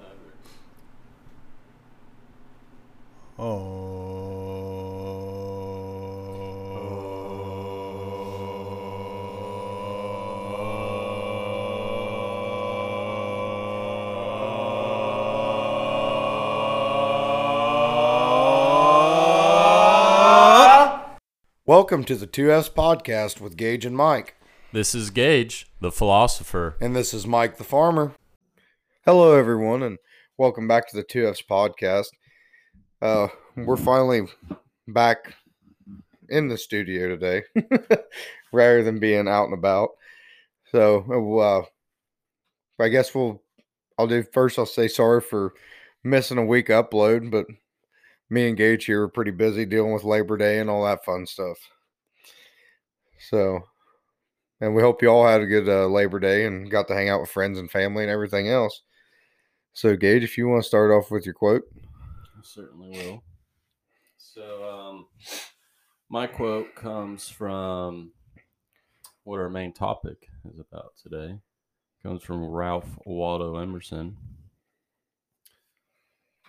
Whenever. 0.00 0.30
Welcome 21.66 22.04
to 22.04 22.16
the 22.16 22.26
2S 22.26 22.72
podcast 22.72 23.40
with 23.40 23.56
Gage 23.56 23.86
and 23.86 23.96
Mike. 23.96 24.34
This 24.72 24.94
is 24.94 25.10
Gage, 25.10 25.70
the 25.80 25.92
philosopher. 25.92 26.76
And 26.80 26.94
this 26.96 27.14
is 27.14 27.26
Mike 27.26 27.58
the 27.58 27.64
farmer. 27.64 28.12
Hello, 29.06 29.32
everyone, 29.32 29.82
and 29.84 29.96
welcome 30.36 30.68
back 30.68 30.86
to 30.86 30.94
the 30.94 31.02
2Fs 31.02 31.42
podcast. 31.50 32.08
Uh, 33.00 33.28
we're 33.56 33.78
finally 33.78 34.26
back 34.88 35.32
in 36.28 36.48
the 36.48 36.58
studio 36.58 37.08
today 37.08 37.42
rather 38.52 38.82
than 38.82 38.98
being 38.98 39.26
out 39.26 39.46
and 39.46 39.54
about. 39.54 39.92
So, 40.70 41.40
uh, 41.40 41.62
I 42.78 42.88
guess 42.90 43.14
we'll, 43.14 43.42
I'll 43.98 44.06
do 44.06 44.22
first, 44.22 44.58
I'll 44.58 44.66
say 44.66 44.86
sorry 44.86 45.22
for 45.22 45.54
missing 46.04 46.36
a 46.36 46.44
week 46.44 46.68
upload, 46.68 47.30
but 47.30 47.46
me 48.28 48.48
and 48.48 48.56
Gage 48.56 48.84
here 48.84 49.00
were 49.00 49.08
pretty 49.08 49.30
busy 49.30 49.64
dealing 49.64 49.94
with 49.94 50.04
Labor 50.04 50.36
Day 50.36 50.58
and 50.58 50.68
all 50.68 50.84
that 50.84 51.06
fun 51.06 51.24
stuff. 51.24 51.56
So, 53.30 53.60
and 54.60 54.74
we 54.74 54.82
hope 54.82 55.00
you 55.00 55.08
all 55.08 55.26
had 55.26 55.40
a 55.40 55.46
good 55.46 55.70
uh, 55.70 55.86
Labor 55.86 56.20
Day 56.20 56.44
and 56.44 56.70
got 56.70 56.86
to 56.88 56.94
hang 56.94 57.08
out 57.08 57.22
with 57.22 57.30
friends 57.30 57.58
and 57.58 57.70
family 57.70 58.02
and 58.02 58.12
everything 58.12 58.50
else. 58.50 58.82
So, 59.72 59.96
Gage, 59.96 60.24
if 60.24 60.36
you 60.36 60.48
want 60.48 60.62
to 60.62 60.68
start 60.68 60.90
off 60.90 61.10
with 61.10 61.24
your 61.24 61.34
quote, 61.34 61.62
I 61.74 62.40
certainly 62.42 62.90
will. 62.90 63.22
So, 64.18 64.64
um, 64.64 65.06
my 66.08 66.26
quote 66.26 66.74
comes 66.74 67.28
from 67.28 68.12
what 69.24 69.38
our 69.38 69.50
main 69.50 69.72
topic 69.72 70.28
is 70.50 70.58
about 70.58 70.92
today. 71.02 71.34
It 71.34 72.02
comes 72.02 72.22
from 72.22 72.44
Ralph 72.44 72.98
Waldo 73.06 73.56
Emerson. 73.56 74.16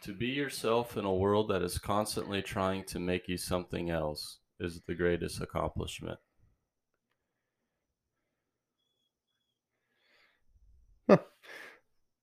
To 0.04 0.14
be 0.14 0.28
yourself 0.28 0.98
in 0.98 1.06
a 1.06 1.14
world 1.14 1.50
that 1.50 1.62
is 1.62 1.78
constantly 1.78 2.42
trying 2.42 2.86
to 2.86 3.00
make 3.00 3.28
you 3.28 3.38
something 3.38 3.92
else 3.92 4.40
is 4.60 4.82
the 4.88 4.96
greatest 4.96 5.42
accomplishment. 5.42 6.20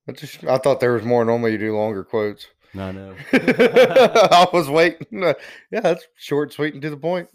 I 0.09 0.13
just 0.13 0.45
I 0.45 0.59
thought 0.59 0.81
there 0.81 0.95
was 0.95 1.05
more. 1.05 1.25
Normally, 1.25 1.53
you 1.53 1.59
do 1.59 1.77
longer 1.77 2.05
quotes. 2.05 2.47
I 2.75 2.93
know. 2.93 3.15
I 3.33 4.47
was 4.53 4.71
waiting. 4.71 5.07
Yeah, 5.21 5.81
that's 5.81 6.07
short, 6.17 6.53
sweet, 6.53 6.75
and 6.75 6.83
to 6.83 6.91
the 6.91 6.97
point. 6.97 7.29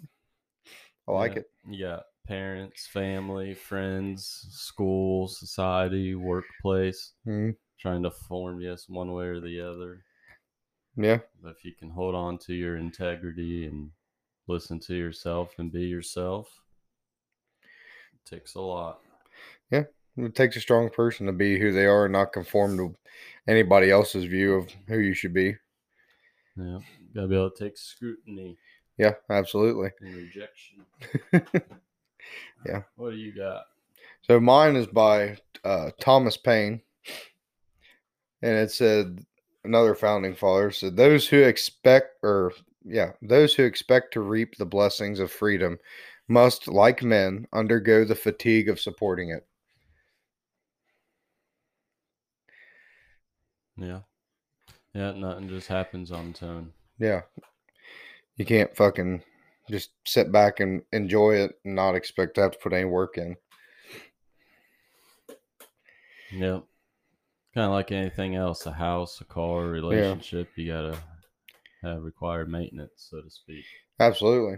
I 1.07 1.11
like 1.11 1.33
Yeah. 1.33 1.39
it. 1.39 1.49
Yeah, 1.69 1.99
parents, 2.27 2.87
family, 2.87 3.53
friends, 3.53 4.47
school, 4.51 5.27
society, 5.27 6.15
workplace, 6.15 7.13
Mhm. 7.27 7.55
trying 7.79 8.03
to 8.03 8.11
form 8.11 8.61
you 8.61 8.71
as 8.71 8.85
one 8.87 9.11
way 9.13 9.25
or 9.25 9.39
the 9.39 9.59
other. 9.61 10.03
Yeah, 10.95 11.19
But 11.41 11.49
if 11.57 11.65
you 11.65 11.73
can 11.73 11.89
hold 11.89 12.15
on 12.15 12.37
to 12.39 12.53
your 12.53 12.77
integrity 12.77 13.65
and 13.65 13.91
listen 14.47 14.79
to 14.81 14.95
yourself 14.95 15.57
and 15.57 15.71
be 15.71 15.81
yourself, 15.81 16.47
it 18.13 18.25
takes 18.29 18.55
a 18.55 18.61
lot. 18.61 19.01
It 20.17 20.35
takes 20.35 20.55
a 20.55 20.61
strong 20.61 20.89
person 20.89 21.25
to 21.27 21.33
be 21.33 21.59
who 21.59 21.71
they 21.71 21.85
are 21.85 22.05
and 22.05 22.13
not 22.13 22.33
conform 22.33 22.77
to 22.77 22.95
anybody 23.47 23.91
else's 23.91 24.25
view 24.25 24.55
of 24.55 24.69
who 24.87 24.99
you 24.99 25.13
should 25.13 25.33
be. 25.33 25.55
Yeah. 26.55 26.79
Gotta 27.15 27.27
be 27.27 27.35
able 27.35 27.51
to 27.51 27.63
take 27.63 27.77
scrutiny 27.77 28.57
Yeah, 28.97 29.13
absolutely. 29.29 29.91
and 30.01 30.15
rejection. 30.15 30.85
Yeah. 32.65 32.83
What 32.95 33.11
do 33.11 33.17
you 33.17 33.33
got? 33.35 33.63
So 34.21 34.39
mine 34.39 34.75
is 34.75 34.87
by 34.87 35.37
uh, 35.63 35.91
Thomas 35.99 36.37
Paine, 36.37 36.81
and 38.41 38.55
it 38.57 38.71
said 38.71 39.19
another 39.65 39.95
founding 39.95 40.33
father 40.33 40.71
said 40.71 40.95
those 40.95 41.27
who 41.27 41.41
expect 41.41 42.17
or 42.23 42.51
yeah 42.85 43.11
those 43.21 43.53
who 43.53 43.63
expect 43.63 44.13
to 44.13 44.21
reap 44.21 44.55
the 44.57 44.65
blessings 44.65 45.19
of 45.19 45.31
freedom 45.31 45.77
must 46.27 46.67
like 46.67 47.03
men 47.03 47.45
undergo 47.53 48.05
the 48.05 48.15
fatigue 48.15 48.69
of 48.69 48.79
supporting 48.79 49.29
it. 49.29 49.45
Yeah. 53.77 53.99
Yeah, 54.93 55.13
nothing 55.13 55.49
just 55.49 55.67
happens 55.67 56.11
on 56.11 56.29
its 56.29 56.43
own. 56.43 56.71
Yeah, 56.99 57.21
you 58.37 58.45
can't 58.45 58.75
fucking 58.75 59.23
just 59.69 59.91
sit 60.05 60.31
back 60.31 60.59
and 60.59 60.83
enjoy 60.91 61.35
it 61.35 61.59
and 61.65 61.75
not 61.75 61.95
expect 61.95 62.35
to 62.35 62.41
have 62.41 62.51
to 62.51 62.59
put 62.59 62.73
any 62.73 62.85
work 62.85 63.17
in. 63.17 63.35
Yep. 66.31 66.63
Kind 67.55 67.65
of 67.65 67.71
like 67.71 67.91
anything 67.91 68.35
else, 68.35 68.65
a 68.65 68.71
house, 68.71 69.21
a 69.21 69.25
car, 69.25 69.65
a 69.65 69.67
relationship, 69.67 70.49
you 70.55 70.71
gotta 70.71 70.97
have 71.83 72.03
required 72.03 72.49
maintenance, 72.49 73.07
so 73.09 73.21
to 73.21 73.29
speak. 73.29 73.65
Absolutely. 73.99 74.57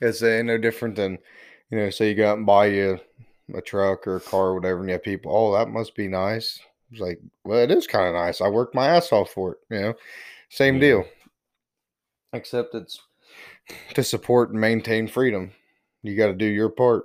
It's 0.00 0.22
uh, 0.22 0.42
no 0.42 0.56
different 0.58 0.96
than, 0.96 1.18
you 1.70 1.78
know, 1.78 1.90
say 1.90 2.10
you 2.10 2.14
go 2.14 2.30
out 2.30 2.38
and 2.38 2.46
buy 2.46 2.66
you 2.66 3.00
a 3.54 3.60
truck 3.60 4.06
or 4.06 4.16
a 4.16 4.20
car 4.20 4.48
or 4.48 4.54
whatever, 4.54 4.80
and 4.80 4.88
you 4.88 4.94
have 4.94 5.02
people, 5.02 5.34
oh, 5.34 5.52
that 5.52 5.68
must 5.68 5.94
be 5.94 6.08
nice. 6.08 6.60
It's 6.90 7.00
like, 7.00 7.20
well, 7.44 7.58
it 7.60 7.70
is 7.70 7.86
kind 7.86 8.08
of 8.08 8.14
nice. 8.14 8.40
I 8.40 8.48
worked 8.48 8.74
my 8.74 8.88
ass 8.88 9.12
off 9.12 9.30
for 9.30 9.52
it, 9.52 9.58
you 9.70 9.80
know. 9.80 9.94
Same 10.50 10.78
Yeah. 10.78 10.80
deal. 10.80 11.04
Except 12.32 12.74
it's 12.74 13.00
to 13.94 14.02
support 14.02 14.50
and 14.50 14.60
maintain 14.60 15.06
freedom. 15.08 15.52
You 16.02 16.16
got 16.16 16.28
to 16.28 16.34
do 16.34 16.46
your 16.46 16.70
part. 16.70 17.04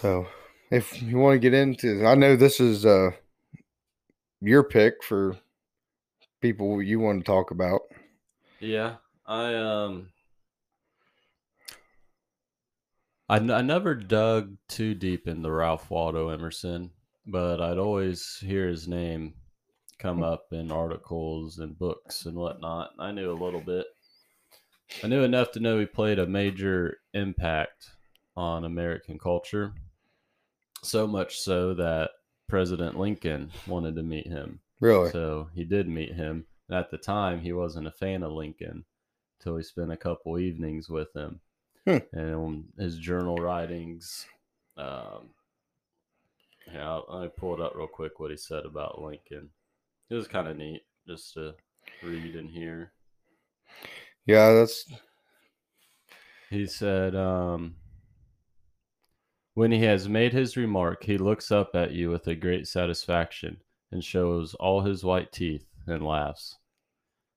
So, 0.00 0.26
if 0.70 1.02
you 1.02 1.18
want 1.18 1.34
to 1.34 1.38
get 1.38 1.54
into, 1.54 2.04
I 2.06 2.14
know 2.14 2.36
this 2.36 2.60
is 2.60 2.84
uh 2.86 3.10
your 4.40 4.62
pick 4.64 5.02
for 5.02 5.36
people 6.40 6.82
you 6.82 7.00
want 7.00 7.20
to 7.20 7.24
talk 7.24 7.50
about. 7.50 7.82
Yeah, 8.60 8.96
I 9.26 9.54
um, 9.54 10.10
I, 13.30 13.36
n- 13.36 13.52
I 13.52 13.62
never 13.62 13.94
dug 13.94 14.56
too 14.68 14.92
deep 14.92 15.28
into 15.28 15.52
Ralph 15.52 15.88
Waldo 15.88 16.30
Emerson, 16.30 16.90
but 17.24 17.60
I'd 17.60 17.78
always 17.78 18.38
hear 18.40 18.66
his 18.66 18.88
name 18.88 19.34
come 20.00 20.16
hmm. 20.16 20.24
up 20.24 20.46
in 20.50 20.72
articles 20.72 21.58
and 21.58 21.78
books 21.78 22.26
and 22.26 22.36
whatnot. 22.36 22.90
I 22.98 23.12
knew 23.12 23.30
a 23.30 23.40
little 23.40 23.60
bit. 23.60 23.86
I 25.04 25.06
knew 25.06 25.22
enough 25.22 25.52
to 25.52 25.60
know 25.60 25.78
he 25.78 25.86
played 25.86 26.18
a 26.18 26.26
major 26.26 26.96
impact 27.14 27.90
on 28.36 28.64
American 28.64 29.16
culture. 29.16 29.74
So 30.82 31.06
much 31.06 31.38
so 31.38 31.72
that 31.74 32.10
President 32.48 32.98
Lincoln 32.98 33.52
wanted 33.68 33.94
to 33.94 34.02
meet 34.02 34.26
him. 34.26 34.58
Really? 34.80 35.10
So 35.10 35.50
he 35.54 35.62
did 35.62 35.88
meet 35.88 36.14
him. 36.14 36.46
And 36.68 36.76
at 36.76 36.90
the 36.90 36.98
time, 36.98 37.42
he 37.42 37.52
wasn't 37.52 37.86
a 37.86 37.92
fan 37.92 38.24
of 38.24 38.32
Lincoln 38.32 38.86
until 39.38 39.56
he 39.56 39.62
spent 39.62 39.92
a 39.92 39.96
couple 39.96 40.36
evenings 40.36 40.88
with 40.88 41.14
him. 41.14 41.40
Hmm. 41.86 41.98
And 42.12 42.34
on 42.34 42.64
his 42.78 42.98
journal 42.98 43.36
writings, 43.36 44.26
um, 44.76 45.30
yeah, 46.72 46.88
I'll, 46.88 47.06
I'll 47.10 47.28
pull 47.28 47.54
it 47.54 47.60
up 47.60 47.74
real 47.74 47.86
quick 47.86 48.20
what 48.20 48.30
he 48.30 48.36
said 48.36 48.64
about 48.64 49.00
Lincoln. 49.00 49.50
It 50.10 50.14
was 50.14 50.28
kind 50.28 50.48
of 50.48 50.56
neat 50.56 50.82
just 51.06 51.34
to 51.34 51.54
read 52.02 52.36
and 52.36 52.50
hear. 52.50 52.92
Yeah, 54.26 54.52
that's 54.52 54.86
He 56.50 56.66
said, 56.66 57.14
um, 57.16 57.76
when 59.54 59.72
he 59.72 59.82
has 59.84 60.08
made 60.08 60.32
his 60.32 60.56
remark, 60.56 61.04
he 61.04 61.18
looks 61.18 61.50
up 61.50 61.74
at 61.74 61.92
you 61.92 62.10
with 62.10 62.26
a 62.26 62.34
great 62.34 62.68
satisfaction 62.68 63.62
and 63.92 64.04
shows 64.04 64.54
all 64.54 64.82
his 64.82 65.04
white 65.04 65.32
teeth 65.32 65.66
and 65.86 66.04
laughs. 66.04 66.58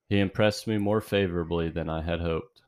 He 0.08 0.18
impressed 0.18 0.66
me 0.66 0.78
more 0.78 1.00
favorably 1.00 1.70
than 1.70 1.88
I 1.88 2.02
had 2.02 2.20
hoped. 2.20 2.62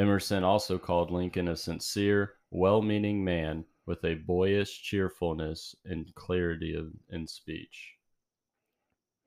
Emerson 0.00 0.42
also 0.44 0.78
called 0.78 1.10
Lincoln 1.10 1.48
a 1.48 1.56
sincere, 1.56 2.34
well 2.50 2.80
meaning 2.80 3.22
man 3.22 3.66
with 3.84 4.02
a 4.04 4.14
boyish 4.14 4.82
cheerfulness 4.82 5.74
and 5.84 6.14
clarity 6.14 6.74
of, 6.74 6.86
in 7.10 7.26
speech. 7.26 7.92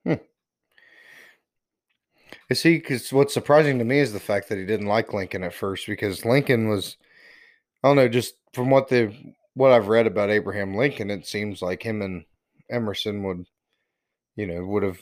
Hmm. 0.04 0.14
You 2.50 2.56
see, 2.56 2.78
because 2.78 3.12
what's 3.12 3.32
surprising 3.32 3.78
to 3.78 3.84
me 3.84 4.00
is 4.00 4.12
the 4.12 4.18
fact 4.18 4.48
that 4.48 4.58
he 4.58 4.66
didn't 4.66 4.88
like 4.88 5.12
Lincoln 5.12 5.44
at 5.44 5.54
first, 5.54 5.86
because 5.86 6.24
Lincoln 6.24 6.68
was, 6.68 6.96
I 7.84 7.88
don't 7.88 7.96
know, 7.96 8.08
just 8.08 8.34
from 8.52 8.68
what 8.70 8.88
the 8.88 9.14
what 9.54 9.70
I've 9.70 9.86
read 9.86 10.08
about 10.08 10.30
Abraham 10.30 10.74
Lincoln, 10.74 11.08
it 11.08 11.24
seems 11.24 11.62
like 11.62 11.84
him 11.84 12.02
and 12.02 12.24
Emerson 12.68 13.22
would, 13.22 13.46
you 14.34 14.48
know, 14.48 14.64
would 14.64 14.82
have 14.82 14.98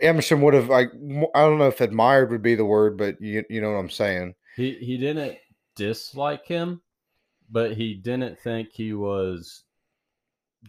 Emerson 0.00 0.40
would 0.40 0.54
have 0.54 0.68
like 0.68 0.90
I 1.34 1.40
don't 1.40 1.58
know 1.58 1.68
if 1.68 1.82
admired 1.82 2.30
would 2.30 2.42
be 2.42 2.54
the 2.54 2.64
word, 2.64 2.96
but 2.96 3.20
you 3.20 3.44
you 3.50 3.60
know 3.60 3.72
what 3.72 3.78
I'm 3.78 3.90
saying. 3.90 4.34
He 4.58 4.74
he 4.74 4.98
didn't 4.98 5.38
dislike 5.76 6.44
him, 6.44 6.82
but 7.48 7.74
he 7.76 7.94
didn't 7.94 8.40
think 8.40 8.72
he 8.72 8.92
was 8.92 9.62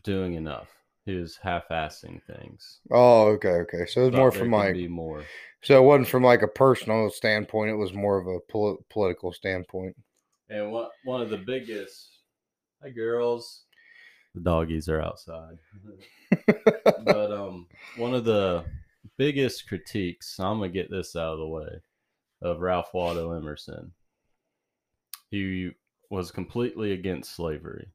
doing 0.03 0.35
enough. 0.35 0.69
He 1.05 1.15
was 1.15 1.37
half-assing 1.41 2.21
things. 2.23 2.81
Oh, 2.91 3.29
okay, 3.29 3.49
okay. 3.63 3.87
So 3.87 4.01
it 4.01 4.05
was 4.05 4.11
Thought 4.11 4.17
more 4.17 4.31
from 4.31 4.51
like 4.51 4.77
more. 4.89 5.23
so 5.63 5.81
it 5.81 5.83
wasn't 5.83 6.07
from 6.07 6.23
like 6.23 6.43
a 6.43 6.47
personal 6.47 7.09
standpoint. 7.09 7.71
It 7.71 7.77
was 7.77 7.91
more 7.91 8.19
of 8.19 8.27
a 8.27 8.39
poli- 8.41 8.77
political 8.91 9.33
standpoint. 9.33 9.95
And 10.49 10.71
one 10.71 10.89
one 11.03 11.21
of 11.21 11.31
the 11.31 11.37
biggest, 11.37 12.09
hi 12.83 12.91
girls, 12.91 13.63
the 14.35 14.41
doggies 14.41 14.87
are 14.87 15.01
outside. 15.01 15.57
but 17.03 17.31
um, 17.31 17.65
one 17.97 18.13
of 18.13 18.23
the 18.23 18.65
biggest 19.17 19.67
critiques, 19.67 20.39
I'm 20.39 20.59
gonna 20.59 20.69
get 20.69 20.91
this 20.91 21.15
out 21.15 21.33
of 21.33 21.39
the 21.39 21.47
way, 21.47 21.81
of 22.41 22.61
Ralph 22.61 22.93
Waldo 22.93 23.31
Emerson. 23.31 23.91
He 25.29 25.71
was 26.09 26.31
completely 26.31 26.91
against 26.93 27.35
slavery. 27.35 27.89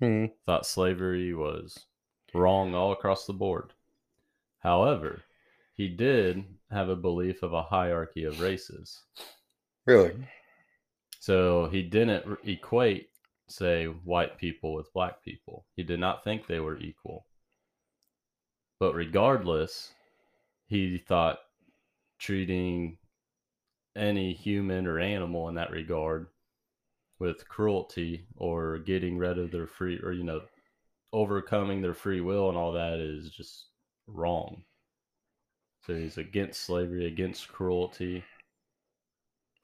Hmm. 0.00 0.26
Thought 0.46 0.66
slavery 0.66 1.34
was 1.34 1.86
wrong 2.34 2.74
all 2.74 2.92
across 2.92 3.26
the 3.26 3.32
board. 3.32 3.72
However, 4.60 5.22
he 5.74 5.88
did 5.88 6.44
have 6.70 6.88
a 6.88 6.96
belief 6.96 7.42
of 7.42 7.52
a 7.52 7.62
hierarchy 7.62 8.24
of 8.24 8.40
races. 8.40 9.02
Really? 9.86 10.14
So 11.20 11.68
he 11.70 11.82
didn't 11.82 12.38
equate, 12.44 13.08
say, 13.48 13.86
white 13.86 14.38
people 14.38 14.74
with 14.74 14.92
black 14.92 15.22
people. 15.22 15.64
He 15.76 15.82
did 15.82 16.00
not 16.00 16.24
think 16.24 16.46
they 16.46 16.60
were 16.60 16.78
equal. 16.78 17.26
But 18.78 18.94
regardless, 18.94 19.92
he 20.66 20.98
thought 20.98 21.38
treating 22.18 22.98
any 23.98 24.32
human 24.32 24.86
or 24.86 24.98
animal 25.00 25.48
in 25.48 25.56
that 25.56 25.70
regard 25.70 26.28
with 27.18 27.48
cruelty 27.48 28.26
or 28.36 28.78
getting 28.78 29.18
rid 29.18 29.38
of 29.38 29.50
their 29.52 29.66
free 29.66 30.00
or, 30.02 30.12
you 30.12 30.24
know, 30.24 30.42
overcoming 31.12 31.82
their 31.82 31.94
free 31.94 32.20
will 32.20 32.48
and 32.48 32.58
all 32.58 32.72
that 32.72 33.00
is 33.00 33.30
just 33.30 33.66
wrong. 34.06 34.64
So 35.80 35.94
he's 35.96 36.18
against 36.18 36.60
slavery, 36.60 37.06
against 37.06 37.48
cruelty, 37.48 38.22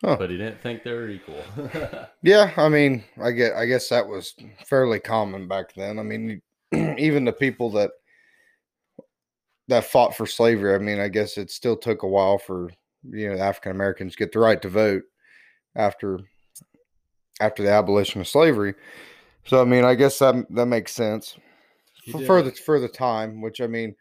Huh. 0.02 0.16
but 0.19 0.31
he 0.31 0.37
didn't 0.37 0.60
think 0.60 0.82
they 0.82 0.92
were 0.92 1.08
equal. 1.08 1.42
Yeah, 2.22 2.52
I 2.56 2.69
mean, 2.69 3.04
I 3.22 3.32
get. 3.32 3.54
I 3.54 3.66
guess 3.66 3.88
that 3.90 4.08
was 4.08 4.34
fairly 4.66 4.98
common 4.98 5.46
back 5.46 5.75
then. 5.75 5.98
I 5.98 6.02
mean, 6.02 6.40
even 6.72 7.25
the 7.25 7.32
people 7.32 7.70
that 7.72 7.90
that 9.69 9.84
fought 9.84 10.14
for 10.16 10.26
slavery. 10.26 10.75
I 10.75 10.78
mean, 10.78 11.00
I 11.00 11.08
guess 11.08 11.38
it 11.38 11.50
still 11.50 11.76
took 11.76 12.02
a 12.02 12.08
while 12.08 12.38
for 12.38 12.70
you 13.10 13.28
know 13.28 13.42
African 13.42 13.72
Americans 13.72 14.16
get 14.16 14.32
the 14.32 14.38
right 14.38 14.60
to 14.62 14.68
vote 14.68 15.02
after 15.76 16.20
after 17.40 17.62
the 17.62 17.70
abolition 17.70 18.20
of 18.20 18.28
slavery. 18.28 18.74
So 19.46 19.60
I 19.60 19.64
mean, 19.64 19.84
I 19.84 19.94
guess 19.94 20.18
that 20.18 20.46
that 20.50 20.66
makes 20.66 20.92
sense 20.92 21.36
for, 22.10 22.24
for 22.24 22.42
the 22.42 22.52
for 22.52 22.80
the 22.80 22.88
time. 22.88 23.40
Which 23.40 23.60
I 23.60 23.66
mean, 23.66 23.94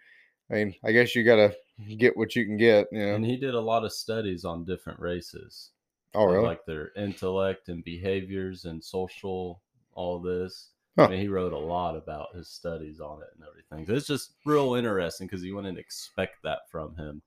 I 0.49 0.55
mean, 0.55 0.75
I 0.83 0.91
guess 0.91 1.15
you 1.15 1.23
got 1.23 1.35
to 1.35 1.55
get 1.97 2.15
what 2.17 2.35
you 2.35 2.45
can 2.45 2.57
get. 2.57 2.87
You 2.91 2.99
know. 2.99 3.15
And 3.15 3.25
he 3.25 3.37
did 3.37 3.53
a 3.53 3.59
lot 3.59 3.83
of 3.83 3.91
studies 3.91 4.45
on 4.45 4.65
different 4.65 4.99
races, 4.99 5.71
oh, 6.13 6.25
really? 6.25 6.45
like 6.45 6.65
their 6.65 6.91
intellect 6.95 7.69
and 7.69 7.83
behaviors 7.83 8.65
and 8.65 8.83
social, 8.83 9.61
all 9.93 10.19
this. 10.19 10.69
Huh. 10.97 11.05
I 11.05 11.09
mean, 11.09 11.21
he 11.21 11.27
wrote 11.27 11.53
a 11.53 11.57
lot 11.57 11.95
about 11.95 12.35
his 12.35 12.47
studies 12.47 12.99
on 12.99 13.19
it 13.21 13.29
and 13.35 13.43
everything. 13.47 13.95
It's 13.95 14.05
just 14.05 14.35
real 14.45 14.75
interesting 14.75 15.25
because 15.25 15.43
you 15.43 15.55
wouldn't 15.55 15.79
expect 15.79 16.43
that 16.43 16.69
from 16.69 16.95
him 16.95 17.23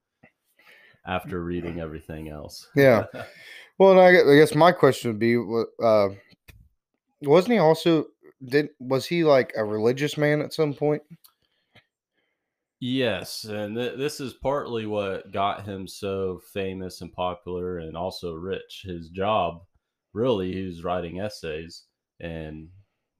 after 1.06 1.42
reading 1.42 1.80
everything 1.80 2.28
else. 2.28 2.68
Yeah. 2.76 3.06
Well, 3.78 3.92
and 3.92 4.00
I, 4.00 4.08
I 4.32 4.36
guess 4.36 4.54
my 4.54 4.72
question 4.72 5.10
would 5.12 5.18
be, 5.20 5.36
uh, 5.82 6.08
wasn't 7.22 7.52
he 7.52 7.58
also 7.58 8.06
did 8.44 8.70
was 8.78 9.06
he 9.06 9.24
like 9.24 9.52
a 9.56 9.64
religious 9.64 10.16
man 10.16 10.40
at 10.42 10.52
some 10.52 10.74
point? 10.74 11.02
Yes, 12.80 13.44
and 13.44 13.74
th- 13.76 13.96
this 13.98 14.20
is 14.20 14.34
partly 14.34 14.86
what 14.86 15.30
got 15.32 15.64
him 15.66 15.86
so 15.88 16.38
famous 16.38 17.00
and 17.00 17.12
popular 17.12 17.78
and 17.78 17.96
also 17.96 18.34
rich. 18.34 18.82
His 18.84 19.08
job, 19.10 19.66
really, 20.12 20.52
he 20.52 20.62
was 20.66 20.84
writing 20.84 21.18
essays 21.20 21.86
and 22.20 22.70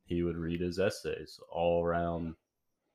he 0.05 0.23
would 0.23 0.37
read 0.37 0.61
his 0.61 0.79
essays 0.79 1.39
all 1.51 1.85
around 1.85 2.37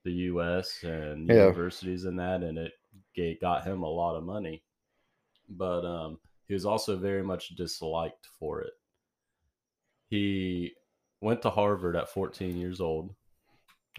the 0.03 0.13
US 0.13 0.83
and 0.83 1.27
Yeah. 1.27 1.35
universities 1.35 2.05
and 2.05 2.19
that 2.19 2.43
and 2.43 2.57
it 2.59 3.41
got 3.41 3.65
him 3.65 3.83
a 3.83 3.89
lot 3.89 4.15
of 4.17 4.23
money. 4.23 4.63
But 5.57 5.85
um 5.85 6.17
he 6.47 6.53
was 6.53 6.65
also 6.65 6.97
very 6.97 7.23
much 7.23 7.55
disliked 7.55 8.27
for 8.39 8.61
it. 8.61 8.73
He 10.09 10.73
went 11.21 11.41
to 11.43 11.49
Harvard 11.49 11.95
at 11.95 12.09
14 12.09 12.57
years 12.57 12.81
old 12.81 13.13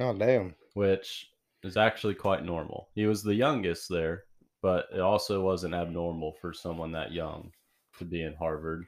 Oh, 0.01 0.13
damn. 0.13 0.55
which 0.75 1.29
is 1.63 1.77
actually 1.77 2.15
quite 2.15 2.45
normal. 2.45 2.89
He 2.95 3.07
was 3.07 3.23
the 3.23 3.35
youngest 3.35 3.89
there, 3.89 4.25
but 4.63 4.87
it 4.93 5.01
also 5.01 5.41
wasn't 5.43 5.75
abnormal 5.75 6.35
for 6.41 6.53
someone 6.53 6.93
that 6.93 7.13
young 7.13 7.53
to 7.99 8.05
be 8.05 8.23
in 8.23 8.35
Harvard. 8.35 8.85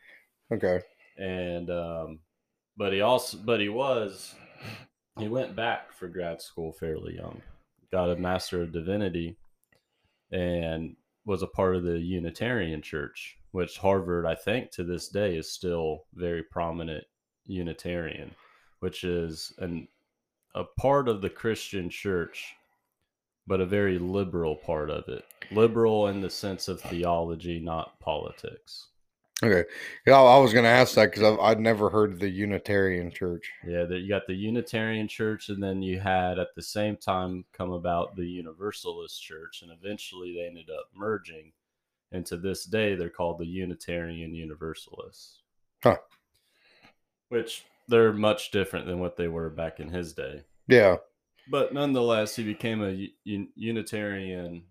Okay. 0.52 0.80
And 1.16 1.70
um, 1.70 2.18
but 2.76 2.92
he 2.92 3.00
also 3.00 3.38
but 3.38 3.60
he 3.60 3.68
was 3.68 4.34
he 5.18 5.28
went 5.28 5.54
back 5.54 5.92
for 5.92 6.08
grad 6.08 6.42
school 6.42 6.72
fairly 6.72 7.14
young. 7.14 7.40
Got 7.92 8.10
a 8.10 8.16
master 8.16 8.62
of 8.62 8.72
divinity 8.72 9.36
and 10.32 10.96
was 11.24 11.42
a 11.42 11.46
part 11.46 11.76
of 11.76 11.84
the 11.84 11.98
Unitarian 11.98 12.82
Church, 12.82 13.38
which 13.52 13.78
Harvard 13.78 14.26
I 14.26 14.34
think 14.34 14.70
to 14.72 14.84
this 14.84 15.08
day 15.08 15.36
is 15.36 15.50
still 15.50 16.04
very 16.14 16.42
prominent 16.42 17.04
Unitarian, 17.46 18.34
which 18.80 19.04
is 19.04 19.52
an 19.58 19.88
a 20.54 20.64
part 20.64 21.08
of 21.08 21.20
the 21.20 21.30
Christian 21.30 21.90
church, 21.90 22.54
but 23.46 23.60
a 23.60 23.66
very 23.66 23.98
liberal 23.98 24.54
part 24.54 24.88
of 24.88 25.08
it. 25.08 25.24
Liberal 25.50 26.06
in 26.08 26.20
the 26.20 26.30
sense 26.30 26.68
of 26.68 26.80
theology, 26.80 27.58
not 27.58 27.98
politics. 27.98 28.88
Okay. 29.42 29.64
Yeah, 30.06 30.20
I 30.20 30.38
was 30.38 30.52
going 30.52 30.64
to 30.64 30.70
ask 30.70 30.94
that 30.94 31.10
because 31.10 31.38
I'd 31.40 31.58
never 31.58 31.90
heard 31.90 32.12
of 32.12 32.20
the 32.20 32.28
Unitarian 32.28 33.10
Church. 33.10 33.50
Yeah, 33.66 33.84
you 33.88 34.08
got 34.08 34.26
the 34.26 34.34
Unitarian 34.34 35.08
Church, 35.08 35.48
and 35.48 35.62
then 35.62 35.82
you 35.82 35.98
had 35.98 36.38
at 36.38 36.54
the 36.54 36.62
same 36.62 36.96
time 36.96 37.44
come 37.52 37.72
about 37.72 38.14
the 38.16 38.26
Universalist 38.26 39.20
Church, 39.20 39.62
and 39.62 39.72
eventually 39.72 40.34
they 40.34 40.46
ended 40.46 40.70
up 40.70 40.86
merging. 40.94 41.52
And 42.12 42.24
to 42.26 42.36
this 42.36 42.64
day, 42.64 42.94
they're 42.94 43.10
called 43.10 43.40
the 43.40 43.46
Unitarian 43.46 44.34
Universalists. 44.34 45.40
Huh. 45.82 45.96
Which 47.28 47.64
they're 47.88 48.12
much 48.12 48.52
different 48.52 48.86
than 48.86 49.00
what 49.00 49.16
they 49.16 49.26
were 49.26 49.50
back 49.50 49.80
in 49.80 49.88
his 49.88 50.12
day. 50.12 50.44
Yeah. 50.68 50.98
But 51.50 51.74
nonetheless, 51.74 52.36
he 52.36 52.44
became 52.44 52.82
a 52.82 53.08
u- 53.24 53.48
Unitarian 53.56 54.62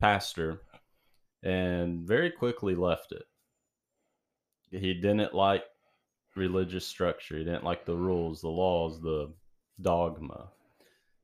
pastor 0.00 0.60
and 1.42 2.00
very 2.00 2.30
quickly 2.30 2.74
left 2.74 3.12
it. 3.12 3.24
He 4.70 4.94
didn't 4.94 5.34
like 5.34 5.64
religious 6.34 6.86
structure, 6.86 7.38
he 7.38 7.44
didn't 7.44 7.64
like 7.64 7.84
the 7.84 7.96
rules, 7.96 8.40
the 8.40 8.48
laws, 8.48 9.00
the 9.00 9.32
dogma. 9.80 10.48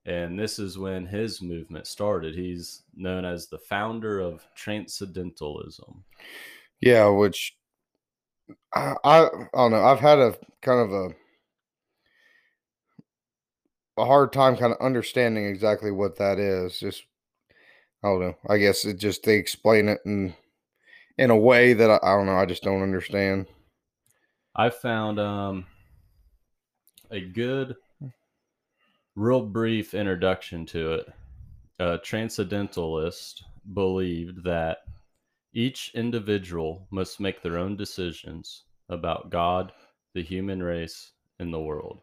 And 0.06 0.38
this 0.38 0.58
is 0.58 0.76
when 0.76 1.06
his 1.06 1.40
movement 1.40 1.86
started. 1.86 2.34
He's 2.34 2.82
known 2.94 3.24
as 3.24 3.46
the 3.46 3.58
founder 3.58 4.20
of 4.20 4.46
Transcendentalism. 4.54 6.04
Yeah, 6.80 7.08
which 7.08 7.56
I, 8.74 8.94
I 9.02 9.20
I 9.24 9.28
don't 9.54 9.70
know. 9.70 9.84
I've 9.84 10.00
had 10.00 10.18
a 10.18 10.36
kind 10.60 10.80
of 10.80 10.92
a 10.92 11.14
a 13.96 14.04
hard 14.04 14.32
time 14.32 14.56
kind 14.56 14.72
of 14.72 14.80
understanding 14.80 15.46
exactly 15.46 15.90
what 15.90 16.16
that 16.16 16.38
is. 16.38 16.78
Just 16.78 17.04
I 18.04 18.08
don't 18.08 18.20
know. 18.20 18.36
I 18.50 18.58
guess 18.58 18.84
it 18.84 18.98
just 18.98 19.22
they 19.22 19.36
explain 19.36 19.88
it 19.88 20.00
in 20.04 20.34
in 21.16 21.30
a 21.30 21.36
way 21.36 21.72
that 21.72 21.90
I, 21.90 21.98
I 22.02 22.16
don't 22.16 22.26
know. 22.26 22.36
I 22.36 22.44
just 22.44 22.62
don't 22.62 22.82
understand. 22.82 23.46
I 24.54 24.68
found 24.68 25.18
um, 25.18 25.64
a 27.10 27.20
good, 27.20 27.76
real 29.16 29.40
brief 29.40 29.94
introduction 29.94 30.66
to 30.66 30.92
it. 30.94 31.12
A 31.78 31.96
transcendentalist 31.96 33.42
believed 33.72 34.44
that 34.44 34.78
each 35.54 35.90
individual 35.94 36.86
must 36.90 37.20
make 37.20 37.40
their 37.40 37.56
own 37.56 37.74
decisions 37.74 38.64
about 38.90 39.30
God, 39.30 39.72
the 40.12 40.22
human 40.22 40.62
race, 40.62 41.12
and 41.38 41.52
the 41.52 41.60
world. 41.60 42.02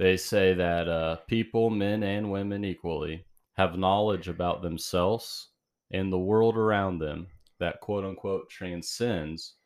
They 0.00 0.16
say 0.16 0.54
that 0.54 0.88
uh, 0.88 1.16
people, 1.28 1.68
men 1.68 2.02
and 2.02 2.32
women 2.32 2.64
equally, 2.64 3.26
have 3.58 3.76
knowledge 3.76 4.28
about 4.28 4.62
themselves 4.62 5.50
and 5.90 6.10
the 6.10 6.18
world 6.18 6.56
around 6.56 7.00
them 7.00 7.26
that 7.58 7.80
quote 7.80 8.06
unquote 8.06 8.48
transcends 8.48 9.56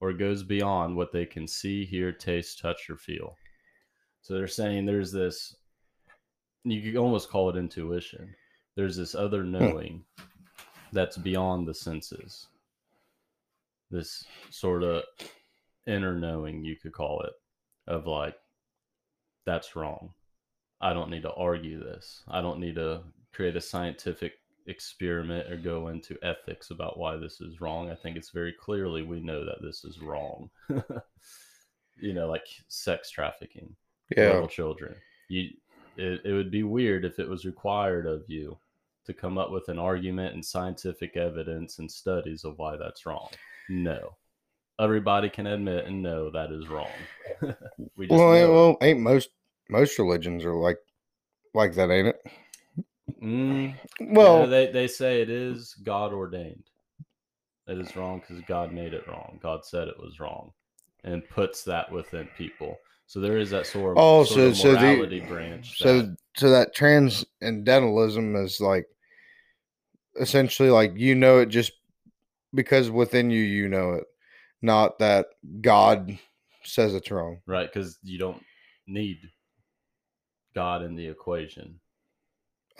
or 0.00 0.12
goes 0.12 0.42
beyond 0.42 0.96
what 0.96 1.12
they 1.12 1.24
can 1.24 1.46
see, 1.46 1.84
hear, 1.84 2.10
taste, 2.10 2.58
touch, 2.58 2.90
or 2.90 2.96
feel. 2.96 3.36
So 4.22 4.34
they're 4.34 4.48
saying 4.48 4.84
there's 4.84 5.12
this, 5.12 5.54
you 6.64 6.82
could 6.82 6.98
almost 6.98 7.30
call 7.30 7.48
it 7.50 7.56
intuition. 7.56 8.34
There's 8.74 8.96
this 8.96 9.14
other 9.14 9.44
knowing 9.44 10.02
that's 10.92 11.16
beyond 11.16 11.68
the 11.68 11.74
senses. 11.74 12.48
This 13.92 14.24
sort 14.50 14.82
of 14.82 15.04
inner 15.86 16.18
knowing, 16.18 16.64
you 16.64 16.74
could 16.74 16.92
call 16.92 17.20
it, 17.20 17.34
of 17.86 18.08
like 18.08 18.34
that's 19.46 19.76
wrong. 19.76 20.10
I 20.80 20.92
don't 20.92 21.10
need 21.10 21.22
to 21.22 21.32
argue 21.32 21.78
this. 21.82 22.22
I 22.28 22.40
don't 22.40 22.60
need 22.60 22.74
to 22.76 23.02
create 23.32 23.56
a 23.56 23.60
scientific 23.60 24.34
experiment 24.66 25.50
or 25.50 25.56
go 25.56 25.88
into 25.88 26.16
ethics 26.22 26.70
about 26.70 26.98
why 26.98 27.16
this 27.16 27.40
is 27.40 27.60
wrong. 27.60 27.90
I 27.90 27.94
think 27.94 28.16
it's 28.16 28.30
very 28.30 28.52
clearly 28.52 29.02
we 29.02 29.20
know 29.20 29.44
that 29.44 29.62
this 29.62 29.84
is 29.84 30.00
wrong. 30.00 30.50
you 31.96 32.12
know, 32.12 32.28
like 32.28 32.46
sex 32.68 33.10
trafficking, 33.10 33.74
Yeah. 34.16 34.32
little 34.32 34.48
children. 34.48 34.94
You, 35.28 35.50
it, 35.96 36.20
it 36.24 36.32
would 36.32 36.50
be 36.50 36.62
weird 36.64 37.04
if 37.04 37.18
it 37.18 37.28
was 37.28 37.44
required 37.44 38.06
of 38.06 38.24
you 38.26 38.58
to 39.06 39.12
come 39.14 39.38
up 39.38 39.50
with 39.50 39.68
an 39.68 39.78
argument 39.78 40.34
and 40.34 40.44
scientific 40.44 41.16
evidence 41.16 41.78
and 41.78 41.90
studies 41.90 42.44
of 42.44 42.58
why 42.58 42.76
that's 42.76 43.06
wrong. 43.06 43.28
No. 43.68 44.16
Everybody 44.80 45.30
can 45.30 45.46
admit 45.46 45.84
and 45.86 46.02
know 46.02 46.30
that 46.30 46.50
is 46.50 46.68
wrong. 46.68 46.90
we 47.96 48.06
just 48.06 48.18
Well, 48.18 48.34
ain't, 48.34 48.50
well, 48.50 48.76
ain't 48.82 49.00
most 49.00 49.30
most 49.68 49.98
religions 49.98 50.44
are 50.44 50.54
like 50.54 50.78
like 51.54 51.74
that, 51.74 51.90
ain't 51.90 52.08
it? 52.08 52.16
Mm, 53.22 53.74
Well, 54.00 54.46
they 54.48 54.66
they 54.66 54.88
say 54.88 55.22
it 55.22 55.30
is 55.30 55.74
God 55.82 56.12
ordained. 56.12 56.64
It 57.66 57.78
is 57.78 57.96
wrong 57.96 58.20
because 58.20 58.42
God 58.46 58.72
made 58.72 58.92
it 58.94 59.06
wrong. 59.06 59.38
God 59.42 59.64
said 59.64 59.88
it 59.88 59.98
was 59.98 60.20
wrong, 60.20 60.52
and 61.04 61.26
puts 61.28 61.62
that 61.64 61.90
within 61.90 62.28
people. 62.36 62.76
So 63.06 63.20
there 63.20 63.38
is 63.38 63.50
that 63.50 63.66
sort 63.66 63.96
of, 63.96 64.02
Oh, 64.02 64.24
sort 64.24 64.40
of 64.40 64.56
so- 64.56 64.74
so 64.74 64.80
the- 64.80 65.20
branch. 65.26 65.78
so 65.78 66.02
that- 66.02 66.16
so 66.36 66.50
that 66.50 66.74
transcendentalism 66.74 68.34
is 68.36 68.60
like 68.60 68.86
essentially 70.20 70.70
like 70.70 70.92
you 70.96 71.14
know 71.14 71.38
it 71.38 71.46
just 71.46 71.72
because 72.54 72.90
within 72.90 73.30
you 73.30 73.42
you 73.42 73.68
know 73.68 73.92
it, 73.92 74.04
not 74.64 74.98
that 74.98 75.26
God 75.60 76.18
says 76.62 76.94
it's 76.94 77.10
wrong. 77.10 77.40
right, 77.46 77.70
because 77.72 77.98
you 78.02 78.18
don't 78.18 78.42
need 78.86 79.18
God 80.54 80.82
in 80.82 80.96
the 80.96 81.06
equation. 81.06 81.78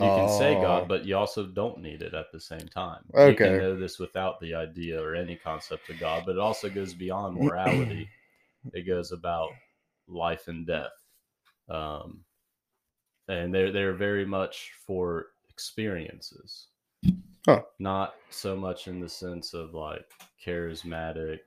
You 0.01 0.09
can 0.11 0.29
say 0.29 0.57
Oh. 0.57 0.63
God, 0.63 0.89
but 0.89 1.05
you 1.05 1.17
also 1.17 1.47
don't 1.47 1.81
need 1.81 2.03
it 2.03 2.15
at 2.15 2.33
the 2.33 2.41
same 2.41 2.67
time. 2.69 3.05
You 3.15 3.21
Okay. 3.21 3.37
can 3.37 3.59
know 3.59 3.77
this 3.79 3.99
without 4.01 4.41
the 4.41 4.55
idea 4.55 5.01
or 5.01 5.15
any 5.15 5.37
concept 5.37 5.89
of 5.91 6.01
God, 6.01 6.25
but 6.27 6.33
it 6.33 6.39
also 6.41 6.69
goes 6.69 6.95
beyond 6.95 7.37
morality. 7.41 8.09
it 8.73 8.87
goes 8.87 9.13
about 9.13 9.51
life 10.09 10.49
and 10.49 10.67
death. 10.67 10.91
Um, 11.69 12.25
and 13.29 13.55
they're 13.55 13.71
they're 13.73 13.95
very 13.95 14.27
much 14.27 14.73
for 14.87 15.27
experiences. 15.49 16.69
Huh. 17.47 17.63
Not 17.79 18.15
so 18.31 18.57
much 18.57 18.89
in 18.89 18.99
the 19.01 19.09
sense 19.09 19.55
of 19.55 19.75
like 19.75 20.07
charismatic, 20.45 21.41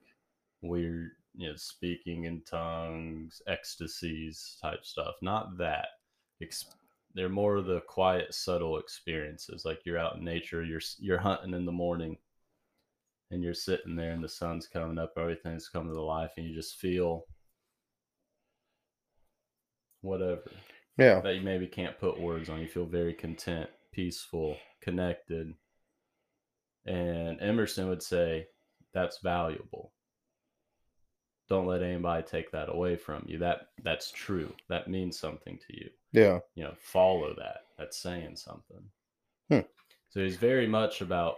weird, 0.62 1.12
you 1.36 1.50
know, 1.50 1.56
speaking 1.56 2.26
in 2.26 2.42
tongues, 2.42 3.42
ecstasies 3.48 4.58
type 4.62 4.84
stuff. 4.86 5.16
Not 5.22 5.58
that. 5.58 5.88
Ex- 6.42 6.66
they're 7.14 7.30
more 7.30 7.56
of 7.56 7.66
the 7.66 7.82
quiet, 7.82 8.34
subtle 8.34 8.78
experiences. 8.78 9.66
Like 9.66 9.80
you're 9.86 9.98
out 9.98 10.18
in 10.18 10.24
nature, 10.24 10.64
you're 10.64 10.82
you're 11.00 11.18
hunting 11.18 11.54
in 11.54 11.66
the 11.66 11.72
morning, 11.72 12.18
and 13.32 13.44
you're 13.44 13.54
sitting 13.54 13.96
there, 13.96 14.12
and 14.12 14.24
the 14.24 14.30
sun's 14.30 14.68
coming 14.68 14.98
up, 15.00 15.14
everything's 15.18 15.70
coming 15.70 15.94
to 15.94 16.02
life, 16.02 16.32
and 16.38 16.46
you 16.46 16.54
just 16.56 16.78
feel 16.78 17.26
whatever 20.02 20.44
Yeah. 20.98 21.20
that 21.22 21.36
you 21.36 21.42
maybe 21.42 21.68
can't 21.68 22.00
put 22.00 22.20
words 22.20 22.50
on. 22.50 22.62
You 22.62 22.68
feel 22.68 22.86
very 22.86 23.14
content, 23.14 23.70
peaceful, 23.92 24.58
connected. 24.82 25.54
And 26.86 27.42
Emerson 27.42 27.90
would 27.90 28.02
say 28.04 28.48
that's 28.94 29.20
valuable. 29.22 29.92
Don't 31.50 31.68
let 31.68 31.82
anybody 31.82 32.24
take 32.24 32.52
that 32.52 32.70
away 32.70 32.96
from 32.96 33.24
you. 33.28 33.38
That 33.38 33.70
that's 33.84 34.12
true. 34.12 34.54
That 34.70 34.90
means 34.90 35.18
something 35.18 35.58
to 35.68 35.78
you. 35.78 35.90
Yeah. 36.12 36.40
You 36.56 36.66
know, 36.66 36.74
follow 36.80 37.34
that. 37.38 37.62
That's 37.78 37.98
saying 37.98 38.36
something. 38.36 38.84
Hmm. 39.50 39.62
So 40.10 40.22
he's 40.22 40.36
very 40.36 40.68
much 40.68 41.02
about 41.02 41.38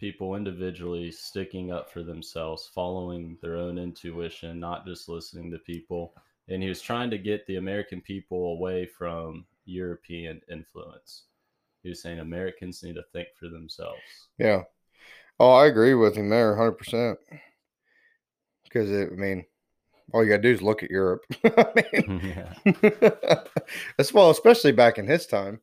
people 0.00 0.34
individually 0.34 1.10
sticking 1.10 1.72
up 1.72 1.90
for 1.90 2.02
themselves, 2.02 2.70
following 2.74 3.36
their 3.42 3.56
own 3.56 3.78
intuition, 3.78 4.58
not 4.58 4.86
just 4.86 5.08
listening 5.08 5.50
to 5.50 5.58
people. 5.58 6.14
And 6.48 6.62
he 6.62 6.68
was 6.68 6.80
trying 6.80 7.10
to 7.10 7.18
get 7.18 7.46
the 7.46 7.56
American 7.56 8.00
people 8.00 8.52
away 8.52 8.86
from 8.86 9.44
European 9.66 10.40
influence. 10.50 11.24
He 11.82 11.90
was 11.90 12.02
saying 12.02 12.20
Americans 12.20 12.82
need 12.82 12.94
to 12.94 13.04
think 13.12 13.28
for 13.38 13.48
themselves. 13.48 14.00
Yeah. 14.38 14.62
Oh, 15.38 15.52
I 15.52 15.66
agree 15.66 15.94
with 15.94 16.16
him 16.16 16.28
there 16.28 16.56
100%. 16.56 17.16
Because, 18.68 18.90
I 18.90 19.14
mean, 19.14 19.44
all 20.12 20.22
you 20.24 20.30
got 20.30 20.36
to 20.36 20.42
do 20.42 20.52
is 20.52 20.62
look 20.62 20.82
at 20.82 20.90
Europe. 20.90 21.24
I 21.44 21.66
mean, 21.92 22.34
yeah. 22.36 23.40
as 23.98 24.12
well, 24.14 24.30
especially 24.30 24.72
back 24.72 24.98
in 24.98 25.06
his 25.06 25.26
time. 25.26 25.60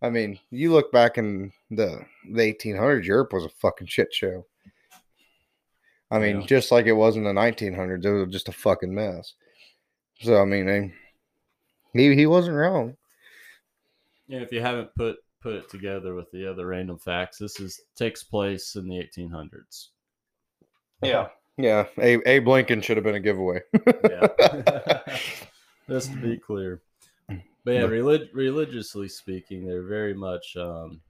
I 0.00 0.10
mean, 0.10 0.38
you 0.50 0.72
look 0.72 0.92
back 0.92 1.18
in 1.18 1.52
the, 1.70 2.04
the 2.30 2.54
1800s, 2.54 3.04
Europe 3.04 3.32
was 3.32 3.44
a 3.44 3.48
fucking 3.48 3.88
shit 3.88 4.14
show. 4.14 4.46
I 6.10 6.18
mean, 6.18 6.40
Yeah. 6.40 6.46
just 6.46 6.70
like 6.70 6.86
it 6.86 6.92
was 6.92 7.16
in 7.16 7.24
the 7.24 7.32
1900s, 7.32 8.04
it 8.04 8.10
was 8.26 8.32
just 8.32 8.48
a 8.48 8.52
fucking 8.52 8.94
mess. 8.94 9.34
So, 10.20 10.40
I 10.40 10.44
mean, 10.44 10.92
he, 11.92 12.14
he 12.14 12.26
wasn't 12.26 12.56
wrong. 12.56 12.96
Yeah, 14.28 14.40
if 14.40 14.52
you 14.52 14.60
haven't 14.60 14.94
put 14.94 15.16
put 15.40 15.54
it 15.54 15.70
together 15.70 16.14
with 16.14 16.30
the 16.32 16.50
other 16.50 16.66
random 16.66 16.98
facts, 16.98 17.38
this 17.38 17.60
is 17.60 17.80
takes 17.96 18.22
place 18.22 18.74
in 18.76 18.88
the 18.88 18.96
1800s. 18.96 19.88
Yeah. 21.02 21.28
Yeah. 21.58 21.86
Abe, 22.00 22.20
Abe 22.24 22.48
Lincoln 22.48 22.80
should 22.80 22.96
have 22.96 23.04
been 23.04 23.16
a 23.16 23.20
giveaway. 23.20 23.60
Yeah. 24.08 25.00
Just 25.88 26.12
to 26.12 26.18
be 26.18 26.36
clear. 26.38 26.80
But 27.64 27.72
yeah, 27.72 27.82
relig- 27.82 28.30
religiously 28.32 29.08
speaking, 29.08 29.66
they're 29.66 29.86
very 29.86 30.14
much 30.14 30.56
um, 30.56 31.00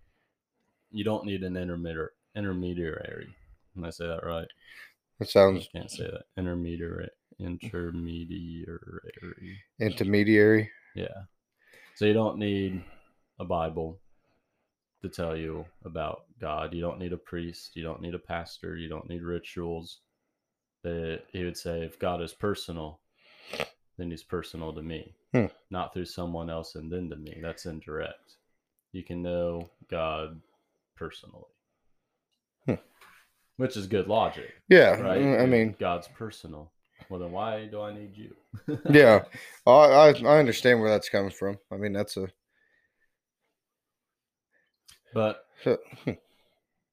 you 0.91 1.05
don't 1.05 1.25
need 1.25 1.45
an 1.45 1.57
intermediate 1.57 2.11
intermediary. 2.35 3.29
Can 3.75 3.85
I 3.85 3.91
say 3.91 4.07
that 4.07 4.25
right? 4.25 4.49
I 5.21 5.25
sounds 5.25 5.69
can't 5.73 5.91
say 5.91 6.05
that. 6.05 6.25
Intermediary 6.37 7.11
intermediary. 7.39 8.79
intermediary. 9.81 10.71
Yeah. 10.95 11.07
So 11.95 12.05
you 12.05 12.13
don't 12.13 12.39
need 12.39 12.83
a 13.39 13.45
Bible 13.45 13.99
to 15.03 15.09
tell 15.09 15.37
you 15.37 15.65
about 15.85 16.25
God. 16.41 16.75
You 16.75 16.81
don't 16.81 16.99
need 16.99 17.13
a 17.13 17.19
priest. 17.19 17.77
You 17.77 17.83
don't 17.83 18.01
need 18.01 18.15
a 18.15 18.19
pastor. 18.19 18.77
You 18.77 18.89
don't 18.89 19.09
need 19.09 19.23
rituals. 19.23 20.01
That 20.83 21.23
he 21.33 21.45
would 21.45 21.57
say, 21.57 21.83
if 21.83 21.99
God 21.99 22.23
is 22.23 22.33
personal, 22.33 23.01
then 23.97 24.11
he's 24.11 24.23
personal 24.23 24.73
to 24.73 24.83
me, 24.83 25.15
Hmm. 25.33 25.47
not 25.71 25.93
through 25.93 26.07
someone 26.07 26.49
else 26.51 26.75
and 26.77 26.91
then 26.91 27.11
to 27.11 27.17
me. 27.17 27.39
That's 27.43 27.67
indirect. 27.67 28.37
You 28.93 29.03
can 29.03 29.23
know 29.23 29.69
God 29.91 30.41
personally, 30.97 31.45
Hmm. 32.67 32.75
which 33.57 33.77
is 33.77 33.87
good 33.87 34.09
logic, 34.09 34.55
Yeah. 34.69 34.97
right? 35.03 35.21
mm, 35.21 35.41
I 35.41 35.45
If 35.45 35.51
mean, 35.51 35.75
God's 35.79 36.09
personal. 36.09 36.71
Well, 37.09 37.21
then 37.21 37.33
why 37.33 37.67
do 37.67 37.81
I 37.81 37.93
need 37.93 38.17
you? 38.17 38.35
yeah. 38.91 39.25
I, 39.67 39.71
I 39.71 40.09
I 40.11 40.39
understand 40.39 40.81
where 40.81 40.91
that's 40.91 41.09
coming 41.09 41.31
from. 41.31 41.59
I 41.71 41.77
mean, 41.77 41.93
that's 41.93 42.17
a 42.17 42.29
But 45.15 45.45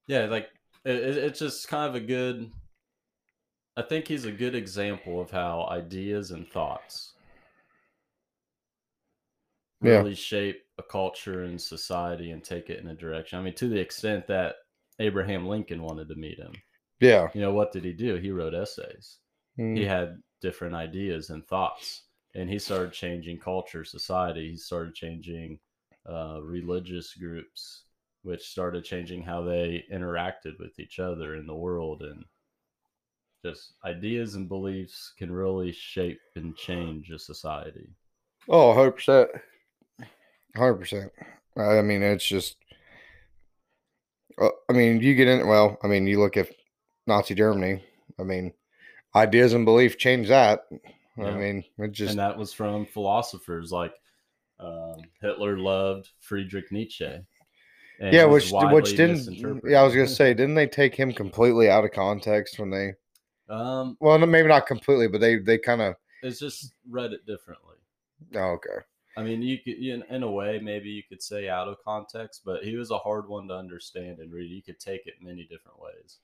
yeah, 0.07 0.25
like 0.25 0.49
it- 0.85 1.17
it's 1.17 1.39
just 1.39 1.67
kind 1.67 1.89
of 1.89 1.95
a 2.01 2.05
good. 2.05 2.51
I 3.77 3.83
think 3.83 4.09
he's 4.09 4.25
a 4.25 4.33
good 4.33 4.53
example 4.53 5.21
of 5.21 5.31
how 5.31 5.65
ideas 5.69 6.31
and 6.31 6.45
thoughts 6.45 7.13
Yeah. 9.81 10.03
really 10.03 10.15
shape 10.15 10.63
a 10.77 10.83
culture 10.83 11.43
and 11.43 11.61
society 11.61 12.31
and 12.31 12.43
take 12.43 12.69
it 12.69 12.79
in 12.79 12.87
a 12.87 12.95
direction. 12.95 13.39
I 13.39 13.41
mean, 13.41 13.55
to 13.55 13.67
the 13.67 13.79
extent 13.79 14.27
that 14.27 14.55
Abraham 14.99 15.47
Lincoln 15.47 15.81
wanted 15.81 16.07
to 16.09 16.15
meet 16.15 16.37
him. 16.39 16.53
yeah. 16.99 17.29
You 17.33 17.41
know, 17.41 17.53
what 17.53 17.71
did 17.71 17.85
he 17.85 17.93
do? 17.93 18.15
He 18.15 18.31
wrote 18.31 18.53
essays. 18.55 19.19
Mm, 19.57 19.75
He 19.75 19.85
had 19.85 20.21
different 20.41 20.75
ideas 20.75 21.29
and 21.29 21.45
thoughts, 21.47 22.03
and 22.35 22.49
he 22.49 22.59
started 22.59 22.93
changing 22.93 23.39
culture, 23.39 23.83
society. 23.85 24.51
He 24.51 24.57
started 24.57 24.95
changing 24.95 25.59
uh, 26.09 26.41
religious 26.43 27.13
groups, 27.15 27.85
which 28.23 28.43
started 28.49 28.85
changing 28.85 29.23
how 29.23 29.43
they 29.43 29.85
interacted 29.91 30.59
with 30.59 30.79
each 30.79 30.99
other 30.99 31.35
in 31.35 31.47
the 31.47 31.55
world, 31.55 32.03
and 32.03 32.25
just 33.45 33.73
ideas 33.85 34.33
and 34.33 34.49
beliefs 34.49 35.13
can 35.17 35.31
really 35.31 35.71
shape 35.71 36.19
and 36.35 36.55
change 36.55 37.11
a 37.11 37.19
society. 37.19 37.87
Oh, 38.49 38.73
100%. 38.73 39.27
100%. 40.57 41.09
I 41.57 41.81
mean, 41.83 42.01
it's 42.01 42.25
just, 42.25 42.57
uh, 44.41 44.49
I 44.69 44.73
mean, 44.73 44.99
you 44.99 45.13
get 45.13 45.27
in, 45.27 45.47
well, 45.47 45.77
I 45.83 45.87
mean, 45.87 46.07
you 46.07 46.19
look 46.19 46.37
at 46.37 46.49
Nazi 47.05 47.35
Germany, 47.35 47.83
I 48.19 48.23
mean, 48.23 48.51
ideas 49.15 49.53
and 49.53 49.63
belief 49.63 49.97
change 49.97 50.27
that. 50.29 50.61
I 51.17 51.31
mean, 51.31 51.63
it 51.77 51.91
just, 51.91 52.11
and 52.11 52.19
that 52.19 52.37
was 52.37 52.51
from 52.51 52.85
philosophers 52.85 53.71
like 53.71 53.93
um, 54.59 54.97
Hitler 55.21 55.57
loved 55.57 56.09
Friedrich 56.19 56.71
Nietzsche. 56.71 57.21
yeah, 58.01 58.25
which, 58.25 58.51
which 58.51 58.97
didn't, 58.97 59.61
yeah, 59.65 59.81
I 59.81 59.83
was 59.83 59.93
going 59.93 60.07
to 60.07 60.13
say, 60.13 60.33
didn't 60.33 60.55
they 60.55 60.67
take 60.67 60.95
him 60.95 61.13
completely 61.13 61.69
out 61.69 61.85
of 61.85 61.91
context 61.91 62.59
when 62.59 62.71
they, 62.71 62.95
um, 63.49 63.97
well, 63.99 64.17
no, 64.17 64.25
maybe 64.25 64.47
not 64.47 64.67
completely, 64.67 65.07
but 65.07 65.21
they, 65.21 65.37
they 65.37 65.57
kind 65.57 65.81
of, 65.81 65.95
it's 66.23 66.39
just 66.39 66.73
read 66.89 67.13
it 67.13 67.25
differently. 67.25 67.75
Oh, 68.35 68.39
okay. 68.57 68.83
I 69.17 69.23
mean, 69.23 69.41
you 69.41 69.57
could 69.59 69.75
in, 69.75 70.03
in 70.09 70.23
a 70.23 70.31
way 70.31 70.59
maybe 70.61 70.89
you 70.89 71.03
could 71.07 71.21
say 71.23 71.47
out 71.47 71.67
of 71.67 71.77
context, 71.83 72.41
but 72.45 72.63
he 72.63 72.75
was 72.75 72.91
a 72.91 72.97
hard 72.97 73.29
one 73.29 73.47
to 73.47 73.53
understand 73.55 74.19
and 74.19 74.31
read. 74.33 74.51
You 74.51 74.61
could 74.61 74.79
take 74.79 75.07
it 75.07 75.15
many 75.21 75.43
different 75.43 75.79
ways, 75.79 76.17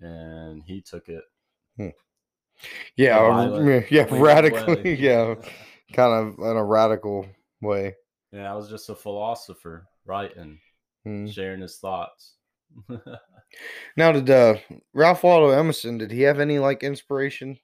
and 0.00 0.62
he 0.64 0.80
took 0.80 1.08
it. 1.08 1.24
Yeah, 2.96 3.18
or- 3.20 3.30
violent, 3.32 3.86
yeah, 3.90 4.06
radically, 4.10 4.94
yeah, 4.98 5.34
kind 5.92 6.28
of 6.28 6.38
in 6.38 6.56
a 6.56 6.64
radical 6.64 7.26
way. 7.60 7.94
Yeah, 8.32 8.50
I 8.52 8.56
was 8.56 8.68
just 8.68 8.88
a 8.88 8.94
philosopher 8.94 9.86
writing, 10.04 10.58
Hmm. 11.04 11.26
sharing 11.28 11.60
his 11.60 11.78
thoughts. 11.78 12.34
Now, 13.96 14.12
did 14.12 14.30
uh, 14.30 14.56
Ralph 14.94 15.22
Waldo 15.22 15.50
Emerson? 15.50 15.98
Did 15.98 16.10
he 16.10 16.22
have 16.22 16.40
any 16.40 16.58
like 16.58 16.82
inspiration, 16.82 17.58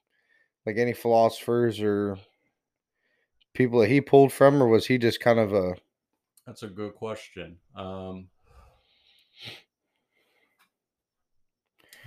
like 0.66 0.76
any 0.76 0.92
philosophers 0.92 1.80
or 1.80 2.18
people 3.54 3.80
that 3.80 3.88
he 3.88 4.00
pulled 4.02 4.32
from, 4.32 4.62
or 4.62 4.68
was 4.68 4.86
he 4.86 4.98
just 4.98 5.20
kind 5.20 5.38
of 5.38 5.52
a 5.54 5.74
That's 6.46 6.62
a 6.62 6.66
good 6.68 6.94
question. 6.94 7.56
Um, 7.74 8.28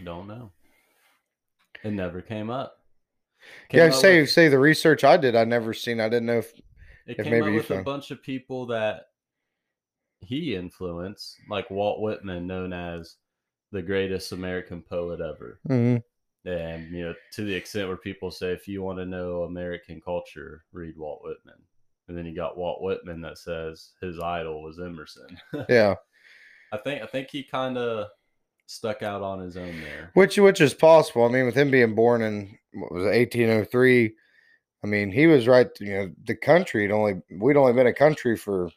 don't 0.04 0.28
know. 0.28 0.52
It 1.84 1.92
never 1.94 2.22
came 2.22 2.50
up. 2.50 2.78
yeah? 3.72 3.86
Came 3.86 3.94
up 3.94 4.00
Say 4.00 4.22
with- 4.22 4.30
say 4.30 4.48
the 4.48 4.60
research 4.60 5.04
I 5.04 5.18
did, 5.18 5.36
I 5.36 5.44
never 5.46 5.74
seen. 5.74 6.00
I 6.00 6.10
didn't 6.10 6.28
know 6.28 6.38
if 6.40 6.54
it 7.08 7.18
if 7.18 7.24
came 7.24 7.32
maybe 7.32 7.48
up 7.48 7.54
with 7.54 7.66
a 7.66 7.74
found- 7.76 7.86
bunch 7.86 8.12
of 8.12 8.22
people 8.22 8.68
that 8.68 9.08
he 10.22 10.56
influenced, 10.56 11.38
like 11.50 11.70
Walt 11.70 12.02
Whitman, 12.02 12.48
known 12.48 12.74
as 12.74 13.16
the 13.72 13.82
greatest 13.82 14.32
American 14.32 14.82
poet 14.82 15.22
ever. 15.22 15.60
Mhm. 15.68 16.04
And 16.46 16.92
you 16.92 17.06
know, 17.06 17.16
to 17.34 17.44
the 17.44 17.54
extent 17.54 17.88
where 17.88 17.98
people 17.98 18.32
say, 18.32 18.52
if 18.52 18.68
you 18.68 18.82
want 18.82 18.98
to 19.00 19.06
know 19.06 19.44
American 19.44 20.02
culture, 20.02 20.64
read 20.72 20.98
Walt 20.98 21.22
Whitman. 21.24 21.62
And 22.08 22.18
then 22.18 22.26
you 22.26 22.36
got 22.36 22.58
Walt 22.58 22.82
Whitman 22.82 23.22
that 23.22 23.38
says 23.38 23.92
his 24.02 24.20
idol 24.20 24.64
was 24.64 24.80
Emerson. 24.80 25.40
yeah, 25.70 25.96
I 26.72 26.78
think 26.78 27.02
I 27.04 27.06
think 27.06 27.30
he 27.30 27.44
kind 27.44 27.78
of 27.78 28.08
stuck 28.66 29.04
out 29.04 29.22
on 29.22 29.40
his 29.40 29.56
own 29.56 29.80
there. 29.82 30.12
which 30.14 30.38
which 30.38 30.62
is 30.62 30.74
possible. 30.74 31.26
I 31.26 31.30
mean, 31.30 31.46
with 31.46 31.56
him 31.56 31.72
being 31.72 31.96
born 31.96 32.22
in 32.22 32.58
what 32.74 32.92
was 32.92 33.08
eighteen 33.08 33.50
oh 33.50 33.64
three. 33.64 34.16
I 34.84 34.88
mean, 34.88 35.12
he 35.12 35.28
was 35.28 35.48
right. 35.48 35.68
You 35.80 35.94
know, 35.94 36.12
the 36.26 36.36
country 36.36 36.82
had 36.82 36.92
only 36.92 37.22
we'd 37.40 37.56
only 37.56 37.74
been 37.74 37.88
a 37.88 37.94
country 37.94 38.36
for 38.36 38.72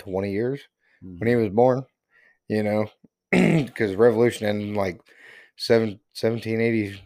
twenty 0.00 0.32
years. 0.32 0.60
when 1.00 1.28
he 1.28 1.34
mm-hmm. 1.34 1.42
was 1.42 1.50
born, 1.50 1.84
you 2.48 2.62
know, 2.62 2.86
because 3.30 3.94
revolution 3.94 4.46
ended 4.46 4.68
in 4.68 4.74
like 4.74 5.00
seven, 5.56 6.00
1780, 6.18 7.00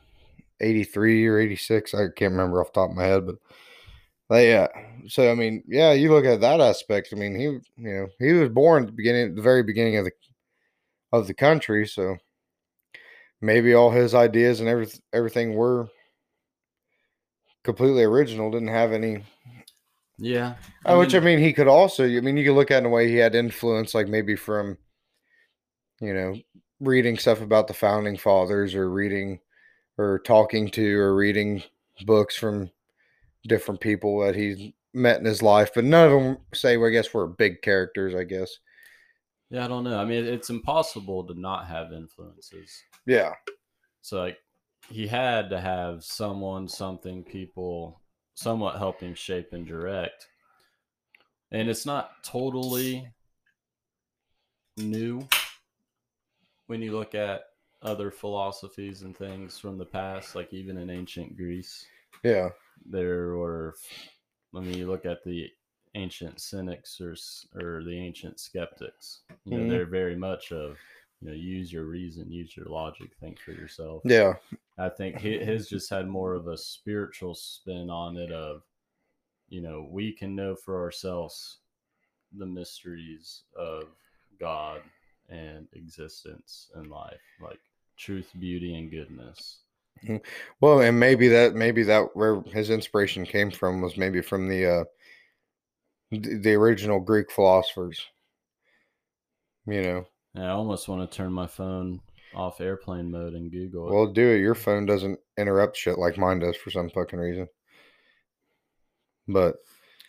83 0.61 1.27
or 1.27 1.39
86. 1.39 1.95
I 1.95 1.99
can't 2.17 2.33
remember 2.33 2.61
off 2.61 2.73
the 2.73 2.81
top 2.81 2.91
of 2.91 2.97
my 2.97 3.05
head, 3.05 3.27
but 4.29 4.37
yeah. 4.37 4.69
So, 5.09 5.31
I 5.31 5.35
mean, 5.35 5.63
yeah, 5.67 5.93
you 5.93 6.11
look 6.11 6.25
at 6.25 6.41
that 6.41 6.61
aspect. 6.61 7.09
I 7.13 7.17
mean, 7.17 7.35
he, 7.35 7.43
you 7.45 7.61
know, 7.77 8.07
he 8.19 8.33
was 8.33 8.49
born 8.49 8.85
at 8.85 8.87
the 8.87 8.93
beginning, 8.93 9.35
the 9.35 9.43
very 9.43 9.63
beginning 9.63 9.97
of 9.99 10.07
the, 10.07 10.13
of 11.13 11.27
the 11.27 11.35
country. 11.35 11.87
So 11.87 12.17
maybe 13.43 13.75
all 13.75 13.91
his 13.91 14.15
ideas 14.15 14.61
and 14.61 14.69
everything, 14.69 15.01
everything 15.13 15.55
were 15.55 15.89
completely 17.65 18.05
original, 18.05 18.51
didn't 18.51 18.69
have 18.69 18.93
any 18.93 19.25
yeah, 20.19 20.55
uh, 20.85 20.97
which 20.97 21.15
I 21.15 21.21
mean, 21.21 21.39
he 21.39 21.53
could 21.53 21.69
also. 21.69 22.05
I 22.05 22.21
mean, 22.21 22.37
you 22.37 22.45
could 22.45 22.55
look 22.55 22.71
at 22.71 22.79
in 22.79 22.87
a 22.87 22.89
way 22.89 23.09
he 23.09 23.17
had 23.17 23.35
influence, 23.35 23.95
like 23.95 24.09
maybe 24.09 24.37
from, 24.37 24.79
you 26.01 26.15
know, 26.15 26.37
reading 26.81 27.19
stuff 27.19 27.41
about 27.41 27.67
the 27.67 27.75
founding 27.75 28.17
fathers, 28.17 28.75
or 28.75 28.91
reading, 28.91 29.41
or 29.99 30.21
talking 30.21 30.71
to, 30.71 30.99
or 30.99 31.15
reading 31.15 31.63
books 32.05 32.37
from 32.37 32.71
different 33.47 33.81
people 33.81 34.21
that 34.21 34.35
he's 34.35 34.73
met 34.93 35.19
in 35.19 35.25
his 35.25 35.43
life. 35.43 35.71
But 35.75 35.85
none 35.85 36.07
of 36.07 36.23
them 36.23 36.39
say, 36.53 36.77
well, 36.77 36.89
I 36.89 36.93
guess, 36.93 37.13
were 37.13 37.27
big 37.27 37.63
characters. 37.63 38.15
I 38.15 38.25
guess. 38.25 38.59
yeah. 39.51 39.65
I 39.65 39.69
don't 39.69 39.85
know. 39.85 39.99
I 39.99 40.05
mean, 40.05 40.25
it's 40.25 40.51
impossible 40.51 41.25
to 41.27 41.39
not 41.39 41.67
have 41.67 41.93
influences. 41.93 42.83
Yeah. 43.07 43.33
So 44.03 44.19
like, 44.19 44.39
he 44.91 45.07
had 45.07 45.51
to 45.51 45.61
have 45.61 46.05
someone, 46.05 46.69
something, 46.69 47.23
people, 47.25 48.01
somewhat 48.35 48.79
helping 48.79 49.15
shape 49.15 49.53
and 49.53 49.67
direct. 49.67 50.29
And 51.51 51.69
it's 51.69 51.87
not 51.87 52.23
totally 52.25 53.09
new 54.77 55.27
when 56.67 56.83
you 56.83 56.93
look 56.93 57.15
at 57.15 57.45
other 57.83 58.11
philosophies 58.11 59.03
and 59.03 59.17
things 59.17 59.59
from 59.59 59.77
the 59.79 59.85
past, 59.85 60.35
like 60.35 60.53
even 60.53 60.79
in 60.79 60.91
ancient 60.91 61.37
Greece. 61.37 61.87
Yeah. 62.23 62.51
there 62.87 63.37
were 63.37 63.75
I 64.55 64.61
mean 64.61 64.77
you 64.79 64.87
look 64.87 65.05
at 65.07 65.23
the 65.25 65.49
ancient 65.95 66.41
cynics 66.41 67.01
or 67.01 67.15
or 67.61 67.83
the 67.85 67.97
ancient 67.97 68.41
skeptics 68.41 69.21
you 69.45 69.57
know 69.59 69.65
Mhm. 69.65 69.69
they're 69.69 69.87
very 69.87 70.17
much 70.17 70.51
of 70.53 70.77
you 71.25 71.31
know 71.31 71.37
use 71.37 71.73
your 71.73 71.85
reason 71.85 72.31
use 72.31 72.57
your 72.57 72.67
logic 72.67 73.11
think 73.21 73.39
for 73.41 73.53
yourself 73.53 74.03
Yeah. 74.05 74.35
i 74.79 74.89
think 74.89 75.17
hi- 75.17 75.45
his 75.45 75.69
just 75.69 75.91
had 75.91 76.07
more 76.07 76.35
of 76.35 76.49
a 76.49 76.57
spiritual 76.57 77.35
spin 77.35 77.91
on 77.91 78.17
it 78.17 78.31
of 78.31 78.63
you 79.49 79.61
know 79.63 79.89
we 79.91 80.13
can 80.13 80.37
know 80.37 80.55
for 80.55 80.81
ourselves 80.83 81.59
the 82.37 82.47
mysteries 82.47 83.43
of 83.57 83.85
god 84.39 84.83
and 85.31 85.67
existence 85.73 86.71
and 86.75 86.91
life 86.91 87.21
like 87.41 87.61
truth 87.97 88.31
beauty 88.39 88.77
and 88.77 88.91
goodness 88.91 89.59
Well, 90.61 90.81
and 90.81 90.99
maybe 90.99 91.29
that 91.29 91.55
maybe 91.55 91.83
that 91.85 92.09
where 92.15 92.43
his 92.43 92.69
inspiration 92.69 93.25
came 93.25 93.51
from 93.51 93.81
was 93.81 93.97
maybe 93.97 94.21
from 94.21 94.49
the 94.49 94.67
uh 94.67 94.85
the 96.11 96.53
original 96.55 97.01
Greek 97.01 97.31
philosophers. 97.31 98.05
You 99.67 99.83
know. 99.83 100.07
And 100.35 100.45
I 100.45 100.51
almost 100.51 100.89
want 100.89 101.09
to 101.09 101.17
turn 101.17 101.33
my 101.33 101.47
phone 101.47 102.01
off 102.35 102.61
airplane 102.61 103.11
mode 103.11 103.35
and 103.35 103.51
Google 103.51 103.89
it. 103.89 103.95
Well, 103.95 104.07
do 104.07 104.31
it. 104.31 104.41
Your 104.41 104.55
phone 104.55 104.87
doesn't 104.87 105.19
interrupt 105.39 105.77
shit 105.77 105.99
like 105.99 106.19
mine 106.19 106.41
does 106.41 106.57
for 106.57 106.71
some 106.71 106.91
fucking 106.91 107.19
reason. 107.19 107.49
But 109.29 109.57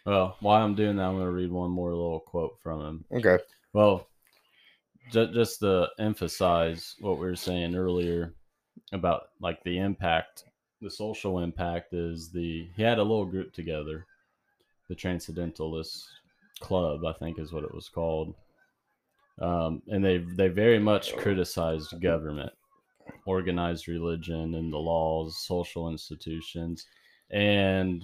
Well, 0.05 0.37
while 0.39 0.63
I'm 0.63 0.75
doing 0.75 0.97
that, 0.97 1.03
I'm 1.03 1.13
going 1.15 1.25
to 1.25 1.31
read 1.31 1.51
one 1.51 1.71
more 1.71 1.91
little 1.91 2.19
quote 2.19 2.57
from 2.61 2.81
him. 2.81 3.05
okay, 3.13 3.43
Well, 3.73 4.07
just, 5.11 5.33
just 5.33 5.59
to 5.59 5.87
emphasize 5.99 6.95
what 6.99 7.19
we 7.19 7.27
were 7.27 7.35
saying 7.35 7.75
earlier 7.75 8.33
about 8.91 9.29
like 9.39 9.63
the 9.63 9.77
impact, 9.77 10.45
the 10.81 10.89
social 10.89 11.39
impact 11.39 11.93
is 11.93 12.29
the 12.31 12.67
he 12.75 12.81
had 12.81 12.97
a 12.97 13.03
little 13.03 13.25
group 13.25 13.53
together, 13.53 14.05
the 14.89 14.95
Transcendentalist 14.95 16.07
Club, 16.59 17.05
I 17.05 17.13
think 17.13 17.37
is 17.37 17.53
what 17.53 17.63
it 17.63 17.73
was 17.73 17.87
called, 17.87 18.33
um, 19.41 19.81
and 19.87 20.03
they 20.03 20.17
they 20.17 20.47
very 20.47 20.79
much 20.79 21.15
criticized 21.17 21.99
government, 22.01 22.51
organized 23.25 23.87
religion, 23.87 24.55
and 24.55 24.71
the 24.71 24.77
laws, 24.77 25.37
social 25.45 25.89
institutions, 25.89 26.85
and 27.31 28.03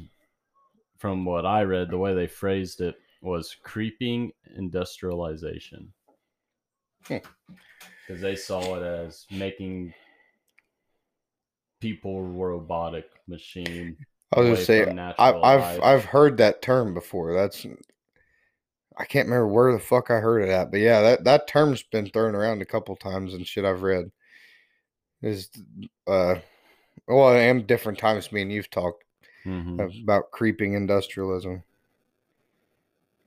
from 0.97 1.25
what 1.25 1.45
I 1.45 1.63
read, 1.63 1.89
the 1.89 1.97
way 1.97 2.13
they 2.13 2.27
phrased 2.27 2.81
it 2.81 2.95
was 3.21 3.55
creeping 3.63 4.31
industrialization. 4.55 5.91
Hmm. 7.05 7.17
Because 8.07 8.21
they 8.21 8.35
saw 8.35 8.75
it 8.75 8.83
as 8.83 9.25
making 9.31 9.93
people 11.79 12.23
robotic 12.23 13.09
machine. 13.27 13.97
I 14.33 14.41
was 14.41 14.65
saying 14.65 14.87
from 14.87 14.99
I, 14.99 15.13
I've 15.17 15.61
life. 15.61 15.79
I've 15.83 16.05
heard 16.05 16.37
that 16.37 16.61
term 16.61 16.93
before. 16.93 17.33
That's 17.33 17.65
I 19.01 19.05
can't 19.05 19.27
remember 19.27 19.47
where 19.47 19.73
the 19.73 19.79
fuck 19.79 20.11
I 20.11 20.19
heard 20.19 20.43
it 20.43 20.49
at, 20.49 20.69
but 20.69 20.79
yeah, 20.79 21.01
that 21.01 21.23
that 21.23 21.47
term's 21.47 21.81
been 21.81 22.11
thrown 22.11 22.35
around 22.35 22.61
a 22.61 22.65
couple 22.65 22.95
times 22.95 23.33
and 23.33 23.47
shit 23.47 23.65
I've 23.65 23.81
read. 23.81 24.11
Is 25.23 25.49
uh, 26.05 26.35
well, 27.07 27.35
and 27.35 27.65
different 27.65 27.97
times 27.97 28.31
me 28.31 28.43
and 28.43 28.51
you've 28.51 28.69
talked 28.69 29.03
Mhm. 29.43 30.03
about 30.03 30.29
creeping 30.29 30.73
industrialism. 30.73 31.63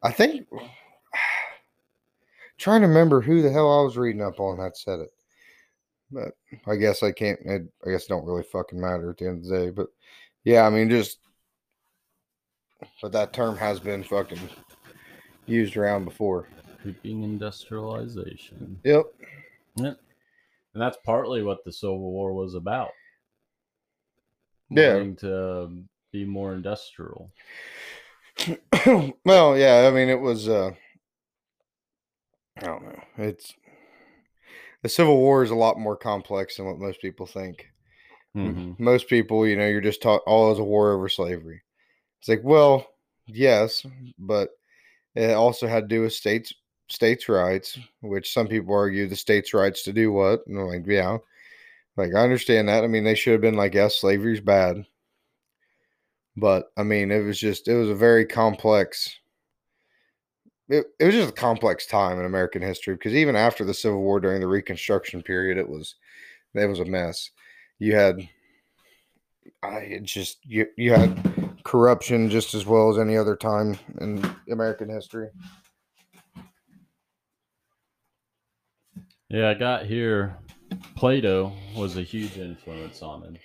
I 0.00 0.12
think 0.12 0.46
trying 2.58 2.82
to 2.82 2.86
remember 2.86 3.20
who 3.20 3.42
the 3.42 3.50
hell 3.50 3.80
I 3.80 3.82
was 3.82 3.96
reading 3.96 4.22
up 4.22 4.38
on 4.38 4.58
that 4.58 4.76
said 4.76 5.00
it. 5.00 5.12
But 6.12 6.36
I 6.68 6.76
guess 6.76 7.02
I 7.02 7.10
can't 7.10 7.40
it, 7.44 7.62
I 7.84 7.90
guess 7.90 8.04
it 8.04 8.10
don't 8.10 8.26
really 8.26 8.44
fucking 8.44 8.80
matter 8.80 9.10
at 9.10 9.18
the 9.18 9.26
end 9.26 9.38
of 9.38 9.48
the 9.48 9.58
day. 9.58 9.70
But 9.70 9.88
yeah, 10.44 10.66
I 10.66 10.70
mean 10.70 10.88
just 10.88 11.18
but 13.02 13.10
that 13.10 13.32
term 13.32 13.56
has 13.56 13.80
been 13.80 14.04
fucking 14.04 14.38
used 15.46 15.76
around 15.76 16.04
before. 16.04 16.48
Creeping 16.82 17.22
industrialization. 17.22 18.78
Yep. 18.84 19.04
Yep. 19.76 19.98
And 20.74 20.82
that's 20.82 20.98
partly 21.04 21.42
what 21.42 21.64
the 21.64 21.72
Civil 21.72 21.98
War 21.98 22.32
was 22.32 22.54
about. 22.54 22.90
Yeah. 24.70 24.94
Wanting 24.94 25.16
to 25.16 25.70
be 26.12 26.24
more 26.24 26.54
industrial. 26.54 27.30
well, 29.24 29.56
yeah, 29.56 29.88
I 29.88 29.94
mean 29.94 30.08
it 30.08 30.20
was 30.20 30.48
uh 30.48 30.72
I 32.58 32.66
don't 32.66 32.82
know. 32.82 33.02
It's 33.18 33.54
the 34.82 34.88
Civil 34.88 35.16
War 35.16 35.42
is 35.42 35.50
a 35.50 35.54
lot 35.56 35.78
more 35.78 35.96
complex 35.96 36.56
than 36.56 36.66
what 36.66 36.78
most 36.78 37.00
people 37.00 37.26
think. 37.26 37.70
M- 38.34 38.54
Mhm. 38.76 38.80
Most 38.80 39.08
people, 39.08 39.46
you 39.46 39.56
know, 39.56 39.66
you're 39.66 39.80
just 39.80 40.02
taught, 40.02 40.22
it 40.26 40.30
was 40.30 40.58
a 40.58 40.64
war 40.64 40.92
over 40.92 41.08
slavery. 41.08 41.62
It's 42.20 42.28
like, 42.28 42.42
well, 42.42 42.86
yes, 43.26 43.86
but 44.18 44.50
it 45.14 45.32
also 45.32 45.66
had 45.66 45.88
to 45.88 45.94
do 45.94 46.02
with 46.02 46.12
states 46.12 46.52
states' 46.88 47.28
rights, 47.28 47.78
which 48.02 48.32
some 48.32 48.46
people 48.46 48.74
argue 48.74 49.06
the 49.06 49.16
states' 49.16 49.54
rights 49.54 49.82
to 49.84 49.92
do 49.92 50.12
what? 50.12 50.46
And 50.46 50.58
I'm 50.58 50.66
like, 50.66 50.86
yeah, 50.86 51.18
like 51.96 52.14
I 52.14 52.20
understand 52.20 52.68
that. 52.68 52.84
I 52.84 52.86
mean, 52.86 53.04
they 53.04 53.14
should 53.14 53.32
have 53.32 53.40
been 53.40 53.56
like, 53.56 53.74
yes, 53.74 53.96
slavery's 53.96 54.40
bad, 54.40 54.84
but 56.36 56.66
I 56.76 56.82
mean, 56.82 57.10
it 57.10 57.20
was 57.20 57.38
just 57.38 57.68
it 57.68 57.74
was 57.74 57.88
a 57.88 57.94
very 57.94 58.26
complex. 58.26 59.18
It, 60.68 60.86
it 60.98 61.04
was 61.04 61.14
just 61.14 61.28
a 61.28 61.32
complex 61.32 61.86
time 61.86 62.18
in 62.18 62.24
American 62.24 62.62
history 62.62 62.94
because 62.94 63.14
even 63.14 63.36
after 63.36 63.64
the 63.64 63.74
Civil 63.74 64.00
War, 64.02 64.18
during 64.18 64.40
the 64.40 64.48
Reconstruction 64.48 65.22
period, 65.22 65.58
it 65.58 65.68
was 65.68 65.96
it 66.54 66.66
was 66.66 66.80
a 66.80 66.84
mess. 66.84 67.30
You 67.78 67.94
had, 67.94 68.28
I 69.62 70.00
just 70.02 70.38
you 70.44 70.66
you 70.76 70.92
had 70.92 71.33
corruption 71.64 72.28
just 72.30 72.54
as 72.54 72.66
well 72.66 72.90
as 72.90 72.98
any 72.98 73.16
other 73.16 73.36
time 73.36 73.78
in 74.00 74.24
American 74.50 74.88
history. 74.88 75.28
Yeah, 79.30 79.48
I 79.50 79.54
got 79.54 79.86
here. 79.86 80.38
Plato 80.96 81.52
was 81.76 81.96
a 81.96 82.02
huge 82.02 82.38
influence 82.38 83.02
on 83.02 83.22
him. 83.22 83.36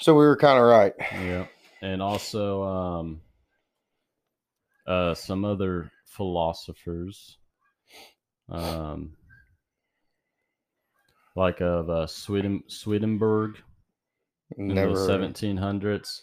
So 0.00 0.14
we 0.14 0.24
were 0.24 0.36
kind 0.36 0.58
of 0.58 0.64
right. 0.64 0.92
Yeah, 1.12 1.46
and 1.82 2.02
also 2.02 2.62
um, 2.64 3.20
uh, 4.86 5.14
some 5.14 5.44
other 5.44 5.90
philosophers, 6.06 7.38
um, 8.48 9.16
like 11.36 11.60
of 11.60 11.90
uh, 11.90 12.06
Sweden 12.06 12.62
Swedenborg 12.66 13.58
in 14.56 14.68
Never. 14.68 14.92
the 14.92 15.12
heard 15.12 15.34
1700s, 15.34 16.20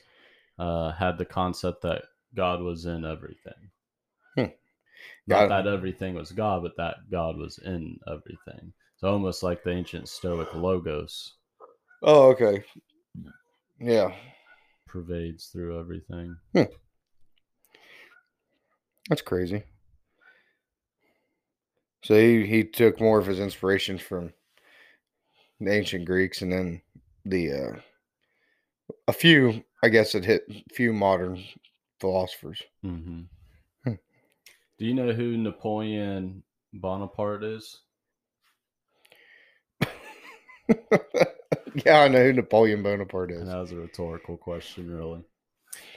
uh, 0.62 0.92
had 0.92 1.18
the 1.18 1.26
concept 1.26 1.82
that 1.82 2.04
God 2.36 2.62
was 2.62 2.86
in 2.86 3.04
everything. 3.04 3.72
Hmm. 4.38 4.46
Not 5.28 5.50
that 5.50 5.68
everything 5.68 6.14
was 6.14 6.32
God, 6.32 6.62
but 6.62 6.78
that 6.78 6.98
God 7.12 7.38
was 7.38 7.58
in 7.58 7.98
everything. 8.08 8.72
So 8.98 9.10
almost 9.10 9.42
like 9.42 9.64
the 9.64 9.72
ancient 9.72 10.08
Stoic 10.08 10.54
logos 10.54 11.34
Oh, 12.04 12.30
okay. 12.32 12.64
Yeah, 13.80 14.14
pervades 14.88 15.48
through 15.48 15.80
everything. 15.80 16.36
that's 19.10 19.22
crazy. 19.24 19.64
So 22.04 22.16
he 22.16 22.46
he 22.46 22.64
took 22.64 23.00
more 23.00 23.20
of 23.20 23.26
his 23.28 23.40
inspirations 23.40 24.02
from 24.02 24.34
the 25.60 25.72
ancient 25.72 26.06
Greeks, 26.06 26.42
and 26.42 26.52
then 26.52 26.82
the 27.26 27.52
uh, 27.52 27.80
a 29.08 29.14
few, 29.14 29.64
I 29.84 29.90
guess, 29.90 30.16
it 30.16 30.26
hit 30.26 30.44
a 30.50 30.64
few 30.74 30.94
modern 30.94 31.44
philosophers. 32.00 32.62
hmm 32.82 33.22
Hmm. 33.84 33.94
Do 34.78 34.86
you 34.86 34.94
know 34.94 35.12
who 35.14 35.38
Napoleon 35.38 36.44
Bonaparte 36.74 37.44
is? 37.44 37.80
yeah, 41.86 42.02
I 42.02 42.08
know 42.08 42.24
who 42.24 42.34
Napoleon 42.34 42.84
Bonaparte 42.84 43.32
is. 43.32 43.48
That 43.48 43.58
was 43.58 43.72
a 43.72 43.78
rhetorical 43.78 44.38
question, 44.38 44.90
really. 44.90 45.24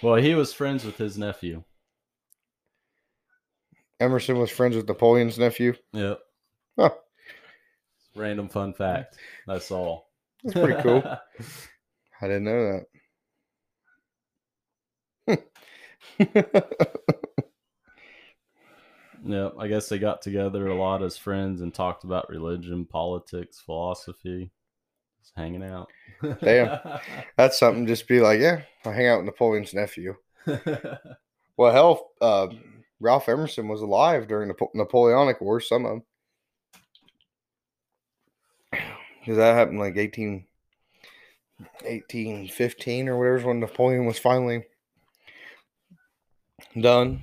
Well, 0.03 0.17
he 0.17 0.35
was 0.35 0.53
friends 0.53 0.85
with 0.85 0.97
his 0.97 1.19
nephew. 1.19 1.63
Emerson 4.01 4.39
was 4.39 4.51
friends 4.51 4.77
with 4.77 4.89
Napoleon's 4.89 5.39
nephew. 5.39 5.75
Yep. 5.93 6.21
Huh, 6.79 6.91
Random 8.17 8.49
fun 8.49 8.73
fact. 8.75 9.17
That's 9.47 9.71
all. 9.71 10.11
that's 10.43 10.55
pretty 10.55 10.81
cool. 10.83 11.03
I 12.25 12.29
didn't 12.29 12.45
know 12.45 12.83
that. 15.29 16.65
Yep. 19.27 19.55
I 19.59 19.69
guess 19.69 19.89
they 19.89 19.99
got 19.99 20.21
together 20.21 20.67
a 20.67 20.75
lot 20.75 21.03
as 21.03 21.17
friends 21.17 21.63
and 21.63 21.73
talked 21.73 22.05
about 22.05 22.29
religion, 22.29 22.85
politics, 22.85 23.59
philosophy, 23.59 24.51
just 25.21 25.33
hanging 25.35 25.65
out. 25.65 25.91
Damn. 26.43 26.79
That's 27.37 27.59
something. 27.59 27.87
Just 27.87 28.07
be 28.07 28.21
like, 28.21 28.39
yeah, 28.41 28.63
I 28.85 28.93
hang 28.93 29.07
out 29.07 29.19
with 29.19 29.27
Napoleon's 29.27 29.75
nephew. 29.75 30.17
Well, 31.57 31.73
hell, 31.73 32.11
uh, 32.21 32.49
Ralph 32.99 33.29
Emerson 33.29 33.69
was 33.69 33.81
alive 33.81 34.27
during 34.27 34.49
the 34.49 34.67
Napoleonic 34.75 35.41
Wars. 35.41 35.69
Some 35.69 35.85
of 35.87 35.91
them, 35.93 36.03
because 39.21 39.37
that 39.37 39.55
happened 39.55 39.79
like 39.79 39.97
18, 39.97 40.47
1815 41.59 43.09
or 43.09 43.19
whatever 43.19 43.49
when 43.49 43.61
Napoleon 43.61 44.07
was 44.07 44.19
finally 44.19 44.64
done. 46.81 47.23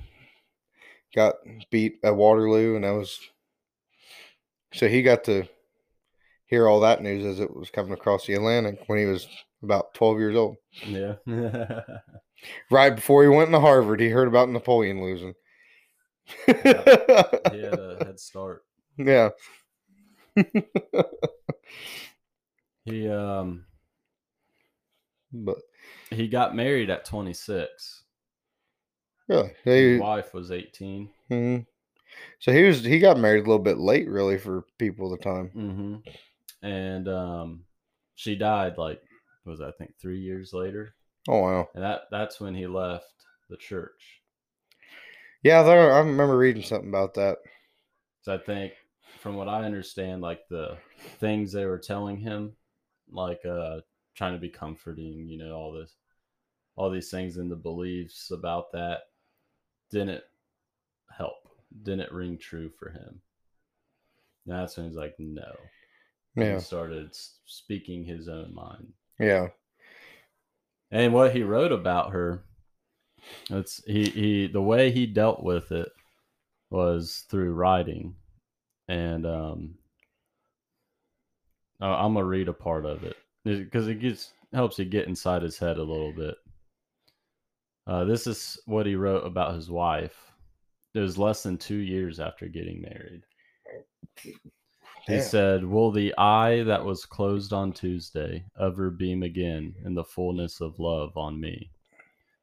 Got 1.14 1.34
beat 1.70 1.98
at 2.02 2.16
Waterloo, 2.16 2.74
and 2.74 2.84
that 2.84 2.92
was 2.92 3.20
so 4.72 4.88
he 4.88 5.02
got 5.02 5.24
to 5.24 5.46
hear 6.46 6.66
all 6.68 6.80
that 6.80 7.02
news 7.02 7.24
as 7.24 7.40
it 7.40 7.54
was 7.54 7.70
coming 7.70 7.92
across 7.92 8.26
the 8.26 8.34
Atlantic 8.34 8.80
when 8.86 8.98
he 8.98 9.04
was 9.04 9.26
about 9.62 9.94
12 9.94 10.18
years 10.18 10.36
old. 10.36 10.56
yeah. 10.86 11.14
Right 12.72 12.96
before 12.96 13.22
he 13.22 13.28
went 13.28 13.52
to 13.52 13.60
Harvard, 13.60 14.00
he 14.00 14.08
heard 14.08 14.26
about 14.26 14.48
Napoleon 14.48 15.00
losing. 15.00 15.34
yeah. 16.48 17.22
he 17.52 17.62
had 17.62 17.78
a 17.78 18.04
head 18.04 18.18
start. 18.18 18.64
yeah. 18.98 19.28
He 22.84 23.08
um 23.08 23.64
But 25.32 25.58
he 26.10 26.28
got 26.28 26.54
married 26.54 26.90
at 26.90 27.04
26. 27.04 28.04
really, 29.28 29.52
His 29.64 30.00
wife 30.00 30.34
was 30.34 30.50
18. 30.50 31.10
mhm. 31.30 31.66
so 32.40 32.52
he 32.52 32.64
was 32.64 32.84
he 32.84 32.98
got 32.98 33.18
married 33.18 33.44
a 33.44 33.48
little 33.48 33.58
bit 33.62 33.78
late, 33.78 34.08
really, 34.08 34.38
for 34.38 34.64
people 34.78 35.12
at 35.12 35.20
the 35.20 35.24
time. 35.24 35.50
hmm 35.52 35.96
And 36.62 37.08
um, 37.08 37.64
she 38.14 38.36
died 38.36 38.78
like 38.78 39.02
was 39.44 39.60
I 39.60 39.72
think 39.72 39.94
three 40.00 40.20
years 40.20 40.52
later, 40.52 40.94
Oh 41.28 41.40
wow, 41.40 41.68
and 41.74 41.82
that 41.84 42.02
that's 42.10 42.40
when 42.40 42.54
he 42.54 42.66
left 42.66 43.12
the 43.50 43.56
church. 43.56 44.22
yeah, 45.42 45.60
I, 45.60 45.64
thought, 45.64 45.72
I 45.72 45.98
remember 45.98 46.36
reading 46.36 46.62
something 46.62 46.88
about 46.88 47.14
that. 47.14 47.38
So 48.22 48.34
I 48.34 48.38
think, 48.38 48.72
from 49.20 49.36
what 49.36 49.48
I 49.48 49.64
understand, 49.64 50.22
like 50.22 50.46
the 50.48 50.78
things 51.18 51.52
they 51.52 51.66
were 51.66 51.78
telling 51.78 52.16
him, 52.18 52.56
like 53.10 53.44
uh, 53.44 53.80
trying 54.14 54.32
to 54.34 54.38
be 54.38 54.48
comforting, 54.48 55.28
you 55.28 55.38
know, 55.38 55.52
all 55.54 55.72
this, 55.72 55.94
all 56.76 56.90
these 56.90 57.10
things 57.10 57.36
and 57.36 57.50
the 57.50 57.56
beliefs 57.56 58.30
about 58.30 58.72
that 58.72 59.00
didn't 59.90 60.22
help, 61.16 61.48
didn't 61.82 62.12
ring 62.12 62.38
true 62.38 62.70
for 62.78 62.90
him. 62.90 63.20
And 64.46 64.54
that's 64.56 64.76
when 64.76 64.86
he's 64.86 64.96
like, 64.96 65.14
no. 65.18 65.54
Yeah, 66.36 66.54
He 66.54 66.58
started 66.60 67.16
speaking 67.46 68.04
his 68.04 68.28
own 68.28 68.54
mind. 68.54 68.92
yeah, 69.18 69.48
And 70.90 71.12
what 71.14 71.34
he 71.34 71.42
wrote 71.42 71.72
about 71.72 72.12
her, 72.12 72.44
it's 73.50 73.82
he 73.84 74.04
he 74.10 74.46
the 74.46 74.62
way 74.62 74.90
he 74.90 75.06
dealt 75.06 75.42
with 75.42 75.72
it 75.72 75.90
was 76.70 77.24
through 77.30 77.54
writing, 77.54 78.16
and 78.88 79.26
um, 79.26 79.74
I'm 81.80 82.14
gonna 82.14 82.24
read 82.24 82.48
a 82.48 82.52
part 82.52 82.86
of 82.86 83.04
it 83.04 83.16
because 83.44 83.88
it 83.88 84.00
gets 84.00 84.32
helps 84.52 84.78
you 84.78 84.84
get 84.84 85.08
inside 85.08 85.42
his 85.42 85.58
head 85.58 85.78
a 85.78 85.82
little 85.82 86.12
bit. 86.12 86.36
Uh, 87.86 88.04
this 88.04 88.26
is 88.26 88.58
what 88.66 88.86
he 88.86 88.94
wrote 88.94 89.26
about 89.26 89.54
his 89.54 89.70
wife. 89.70 90.16
It 90.94 91.00
was 91.00 91.18
less 91.18 91.42
than 91.42 91.56
two 91.56 91.76
years 91.76 92.20
after 92.20 92.46
getting 92.46 92.82
married. 92.82 93.22
He 95.06 95.14
Damn. 95.14 95.22
said, 95.22 95.64
Will 95.64 95.90
the 95.90 96.14
eye 96.16 96.62
that 96.62 96.84
was 96.84 97.04
closed 97.04 97.52
on 97.52 97.72
Tuesday 97.72 98.44
ever 98.60 98.90
beam 98.90 99.22
again 99.22 99.74
in 99.84 99.94
the 99.94 100.04
fullness 100.04 100.60
of 100.60 100.78
love 100.78 101.16
on 101.16 101.40
me? 101.40 101.70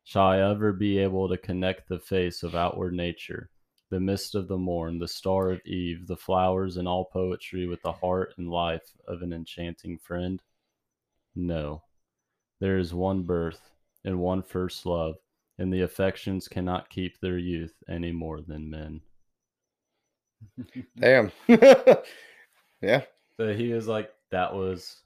Shall 0.03 0.25
I 0.25 0.39
ever 0.39 0.73
be 0.73 0.97
able 0.97 1.29
to 1.29 1.37
connect 1.37 1.87
the 1.87 1.99
face 1.99 2.43
of 2.43 2.55
outward 2.55 2.93
nature, 2.93 3.49
the 3.91 3.99
mist 3.99 4.35
of 4.35 4.47
the 4.47 4.57
morn, 4.57 4.97
the 4.97 5.07
star 5.07 5.51
of 5.51 5.65
eve, 5.65 6.07
the 6.07 6.17
flowers 6.17 6.77
and 6.77 6.87
all 6.87 7.05
poetry 7.05 7.67
with 7.67 7.81
the 7.83 7.91
heart 7.91 8.33
and 8.37 8.49
life 8.49 8.91
of 9.07 9.21
an 9.21 9.31
enchanting 9.31 9.97
friend? 9.99 10.41
No. 11.35 11.83
There 12.59 12.77
is 12.77 12.93
one 12.93 13.23
birth 13.23 13.61
and 14.03 14.19
one 14.19 14.41
first 14.43 14.85
love, 14.85 15.15
and 15.57 15.71
the 15.73 15.81
affections 15.81 16.47
cannot 16.47 16.89
keep 16.89 17.19
their 17.19 17.37
youth 17.37 17.73
any 17.87 18.11
more 18.11 18.41
than 18.41 18.69
men. 18.69 19.01
damn. 20.99 21.31
yeah, 22.81 23.01
So 23.37 23.53
he 23.53 23.73
was 23.73 23.87
like, 23.87 24.11
that 24.31 24.53
was 24.53 25.01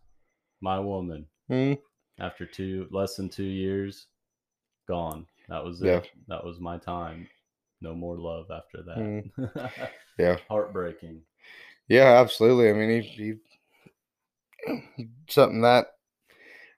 my 0.62 0.80
woman. 0.80 1.28
Mhm. 1.50 1.80
After 2.20 2.46
two, 2.46 2.88
less 2.92 3.16
than 3.16 3.30
two 3.30 3.44
years, 3.44 4.08
gone. 4.88 5.26
That 5.50 5.64
was 5.64 5.82
Yeah. 5.82 5.98
it. 5.98 6.12
That 6.28 6.44
was 6.44 6.60
my 6.60 6.78
time. 6.78 7.28
No 7.82 7.94
more 7.96 8.18
love 8.18 8.50
after 8.52 8.82
that. 8.84 8.98
Mm. 8.98 9.90
yeah, 10.18 10.38
Heartbreaking. 10.48 11.22
yeah, 11.88 12.20
absolutely. 12.22 12.70
I 12.70 12.74
mean, 12.74 13.02
he, 13.02 13.40
he 14.68 15.06
something 15.28 15.62
that 15.62 15.88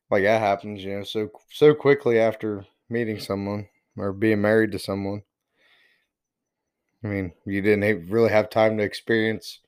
like 0.09 0.23
that 0.23 0.41
happens, 0.41 0.83
you 0.83 0.97
know, 0.97 1.03
so 1.03 1.29
so 1.51 1.73
quickly 1.75 2.19
after 2.19 2.65
meeting 2.89 3.19
someone. 3.19 3.69
or 3.97 4.11
being 4.13 4.41
married 4.41 4.71
to 4.73 4.79
someone. 4.79 5.23
I 7.05 7.07
mean, 7.07 7.33
you 7.45 7.61
didn't 7.61 8.09
really 8.09 8.31
have 8.31 8.49
time 8.49 8.77
to 8.77 8.83
experience 8.83 9.59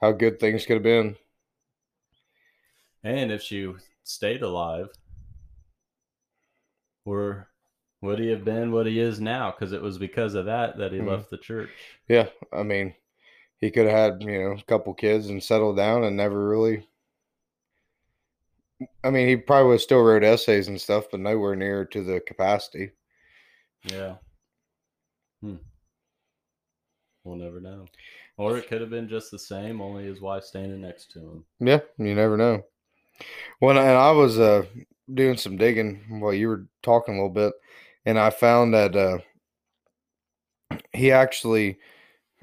how 0.00 0.12
good 0.12 0.40
things 0.40 0.66
could 0.66 0.76
have 0.76 0.82
been. 0.84 1.16
And 3.02 3.32
if 3.32 3.40
she 3.40 3.72
stayed 4.04 4.42
alive, 4.42 4.90
or 7.06 7.48
would 8.02 8.18
he 8.18 8.28
have 8.28 8.44
been 8.44 8.70
what 8.70 8.86
he 8.86 9.00
is 9.00 9.18
now? 9.18 9.50
Because 9.50 9.72
it 9.72 9.80
was 9.80 9.96
because 9.98 10.34
of 10.34 10.44
that 10.44 10.76
that 10.76 10.92
he 10.92 11.00
Mhm. 11.00 11.00
left 11.00 11.30
the 11.30 11.38
church. 11.38 12.00
Yeah, 12.08 12.30
I 12.52 12.62
mean, 12.64 12.94
he 13.58 13.70
could 13.70 13.86
have 13.86 14.20
had, 14.20 14.22
you 14.24 14.38
know, 14.40 14.52
a 14.52 14.62
couple 14.64 14.94
kids 14.94 15.28
and 15.30 15.42
settled 15.42 15.76
down 15.78 16.04
and 16.04 16.16
never 16.16 16.48
really. 16.48 16.88
I 19.02 19.10
mean, 19.10 19.28
he 19.28 19.36
probably 19.36 19.70
would 19.70 19.80
still 19.80 20.02
wrote 20.02 20.24
essays 20.24 20.68
and 20.68 20.80
stuff, 20.80 21.06
but 21.10 21.20
nowhere 21.20 21.56
near 21.56 21.84
to 21.86 22.02
the 22.02 22.20
capacity. 22.20 22.90
Yeah. 23.84 24.16
Hmm. 25.40 25.56
We'll 27.24 27.36
never 27.36 27.60
know. 27.60 27.86
Or 28.36 28.58
it 28.58 28.68
could 28.68 28.82
have 28.82 28.90
been 28.90 29.08
just 29.08 29.30
the 29.30 29.38
same, 29.38 29.80
only 29.80 30.04
his 30.04 30.20
wife 30.20 30.44
standing 30.44 30.82
next 30.82 31.10
to 31.12 31.20
him. 31.20 31.44
Yeah, 31.58 31.80
you 31.98 32.14
never 32.14 32.36
know. 32.36 32.64
When 33.60 33.78
and 33.78 33.88
I 33.88 34.10
was 34.10 34.38
uh, 34.38 34.66
doing 35.12 35.38
some 35.38 35.56
digging 35.56 36.20
while 36.20 36.34
you 36.34 36.48
were 36.48 36.66
talking 36.82 37.14
a 37.14 37.16
little 37.16 37.30
bit, 37.30 37.54
and 38.04 38.18
I 38.18 38.28
found 38.28 38.74
that 38.74 38.94
uh, 38.94 39.18
he 40.92 41.12
actually 41.12 41.78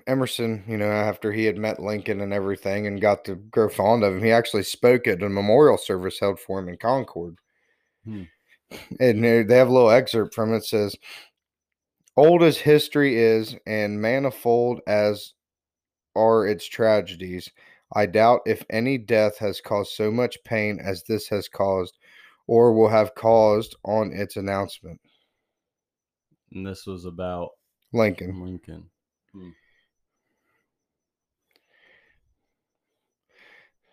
Emerson, 0.08 0.64
you 0.68 0.78
know, 0.78 0.90
after 0.90 1.32
he 1.32 1.46
had 1.46 1.58
met 1.58 1.82
Lincoln 1.82 2.22
and 2.22 2.34
everything 2.34 2.88
and 2.88 3.02
got 3.02 3.26
to 3.26 3.36
grow 3.36 3.70
fond 3.70 4.04
of 4.04 4.14
him, 4.14 4.24
he 4.24 4.32
actually 4.32 4.64
spoke 4.64 5.08
at 5.08 5.24
a 5.24 5.30
memorial 5.30 5.78
service 5.78 6.20
held 6.20 6.40
for 6.40 6.60
him 6.60 6.70
in 6.70 6.78
Concord. 6.78 7.38
Hmm. 8.06 8.24
And 9.00 9.24
they 9.24 9.56
have 9.56 9.70
a 9.70 9.74
little 9.74 9.92
excerpt 9.92 10.34
from 10.34 10.54
it. 10.54 10.58
It 10.58 10.66
says, 10.66 10.96
Old 12.18 12.44
as 12.44 12.58
history 12.58 13.18
is, 13.18 13.56
and 13.66 14.02
manifold 14.02 14.82
as 14.88 15.34
are 16.16 16.48
its 16.48 16.68
tragedies, 16.68 17.50
I 17.96 18.06
doubt 18.06 18.42
if 18.46 18.64
any 18.70 18.98
death 18.98 19.38
has 19.38 19.62
caused 19.62 19.94
so 19.94 20.12
much 20.12 20.44
pain 20.44 20.80
as 20.84 21.04
this 21.04 21.28
has 21.30 21.48
caused, 21.48 21.98
or 22.48 22.74
will 22.74 22.90
have 22.90 23.16
caused 23.16 23.76
on 23.86 24.12
its 24.12 24.36
announcement. 24.36 25.00
And 26.52 26.66
this 26.66 26.86
was 26.86 27.06
about 27.06 27.52
Lincoln. 27.94 28.44
Lincoln. 28.44 28.90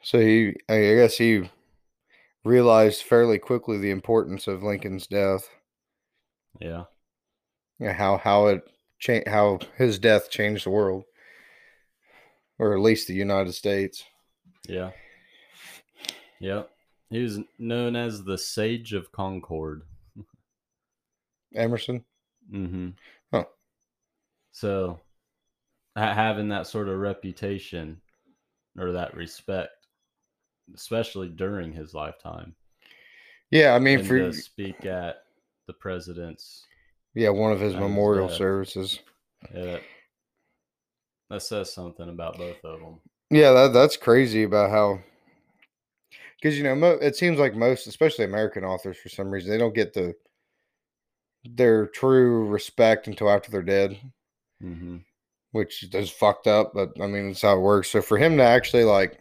So 0.02 0.20
he, 0.20 0.54
I 0.68 0.78
guess 0.78 1.18
he 1.18 1.50
realized 2.44 3.02
fairly 3.02 3.38
quickly 3.38 3.78
the 3.78 3.90
importance 3.90 4.46
of 4.46 4.62
Lincoln's 4.62 5.06
death. 5.06 5.48
Yeah. 6.60 6.84
Yeah, 7.78 7.92
how 7.92 8.18
how 8.18 8.46
it 8.48 8.62
changed, 8.98 9.28
how 9.28 9.60
his 9.76 9.98
death 9.98 10.30
changed 10.30 10.66
the 10.66 10.70
world, 10.70 11.04
or 12.58 12.74
at 12.74 12.82
least 12.82 13.08
the 13.08 13.14
United 13.14 13.52
States. 13.52 14.04
Yeah. 14.68 14.90
Yep. 16.40 16.70
He 17.10 17.22
was 17.22 17.38
known 17.58 17.96
as 17.96 18.22
the 18.22 18.38
Sage 18.38 18.92
of 18.92 19.10
Concord. 19.12 19.82
Emerson. 21.54 22.04
Mm-hmm. 22.52 22.90
Huh. 23.32 23.44
So, 24.52 25.00
having 25.96 26.48
that 26.48 26.66
sort 26.66 26.88
of 26.88 26.98
reputation 26.98 28.00
or 28.78 28.92
that 28.92 29.14
respect, 29.14 29.80
especially 30.74 31.28
during 31.28 31.72
his 31.72 31.94
lifetime, 31.94 32.54
Yeah, 33.50 33.74
I 33.74 33.78
mean, 33.78 34.04
for 34.04 34.18
to 34.18 34.33
speak 34.33 34.85
at 34.87 35.22
the 35.66 35.72
president's, 35.72 36.66
yeah, 37.14 37.30
one 37.30 37.52
of 37.52 37.61
his 37.61 37.74
memorial 37.74 38.28
death. 38.28 38.37
services. 38.37 39.00
yeah, 39.54 39.78
that 41.30 41.42
says 41.42 41.72
something 41.72 42.09
about 42.09 42.38
both 42.38 42.64
of 42.64 42.80
them. 42.80 43.00
Yeah, 43.30 43.52
that 43.52 43.72
that's 43.72 43.96
crazy 43.96 44.42
about 44.44 44.70
how. 44.70 45.00
Because 46.40 46.56
you 46.56 46.64
know, 46.64 46.74
mo- 46.74 46.98
it 47.02 47.16
seems 47.16 47.38
like 47.38 47.54
most, 47.54 47.87
especially 47.87 48.24
American 48.24 48.64
authors, 48.64 48.96
for 48.96 49.09
some 49.11 49.30
reason, 49.30 49.50
they 49.50 49.59
don't 49.59 49.74
get 49.74 49.92
the 49.92 50.14
their 51.44 51.87
true 51.87 52.46
respect 52.48 53.06
until 53.06 53.30
after 53.30 53.50
they're 53.50 53.62
dead. 53.62 53.98
Mm-hmm. 54.62 54.98
which 55.52 55.83
is 55.94 56.11
fucked 56.11 56.46
up, 56.46 56.72
but 56.74 56.90
I 57.00 57.06
mean, 57.06 57.30
it's 57.30 57.40
how 57.42 57.56
it 57.56 57.61
works. 57.61 57.88
So 57.90 58.02
for 58.02 58.18
him 58.18 58.37
to 58.37 58.42
actually 58.42 58.85
like 58.85 59.18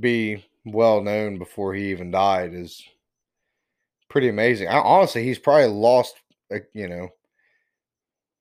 be 0.00 0.44
well 0.64 1.02
known 1.02 1.38
before 1.38 1.74
he 1.74 1.90
even 1.90 2.10
died 2.10 2.52
is 2.54 2.82
pretty 4.08 4.28
amazing. 4.28 4.68
I, 4.68 4.78
honestly, 4.78 5.24
he's 5.24 5.38
probably 5.38 5.66
lost, 5.66 6.16
like, 6.50 6.68
you 6.72 6.88
know, 6.88 7.08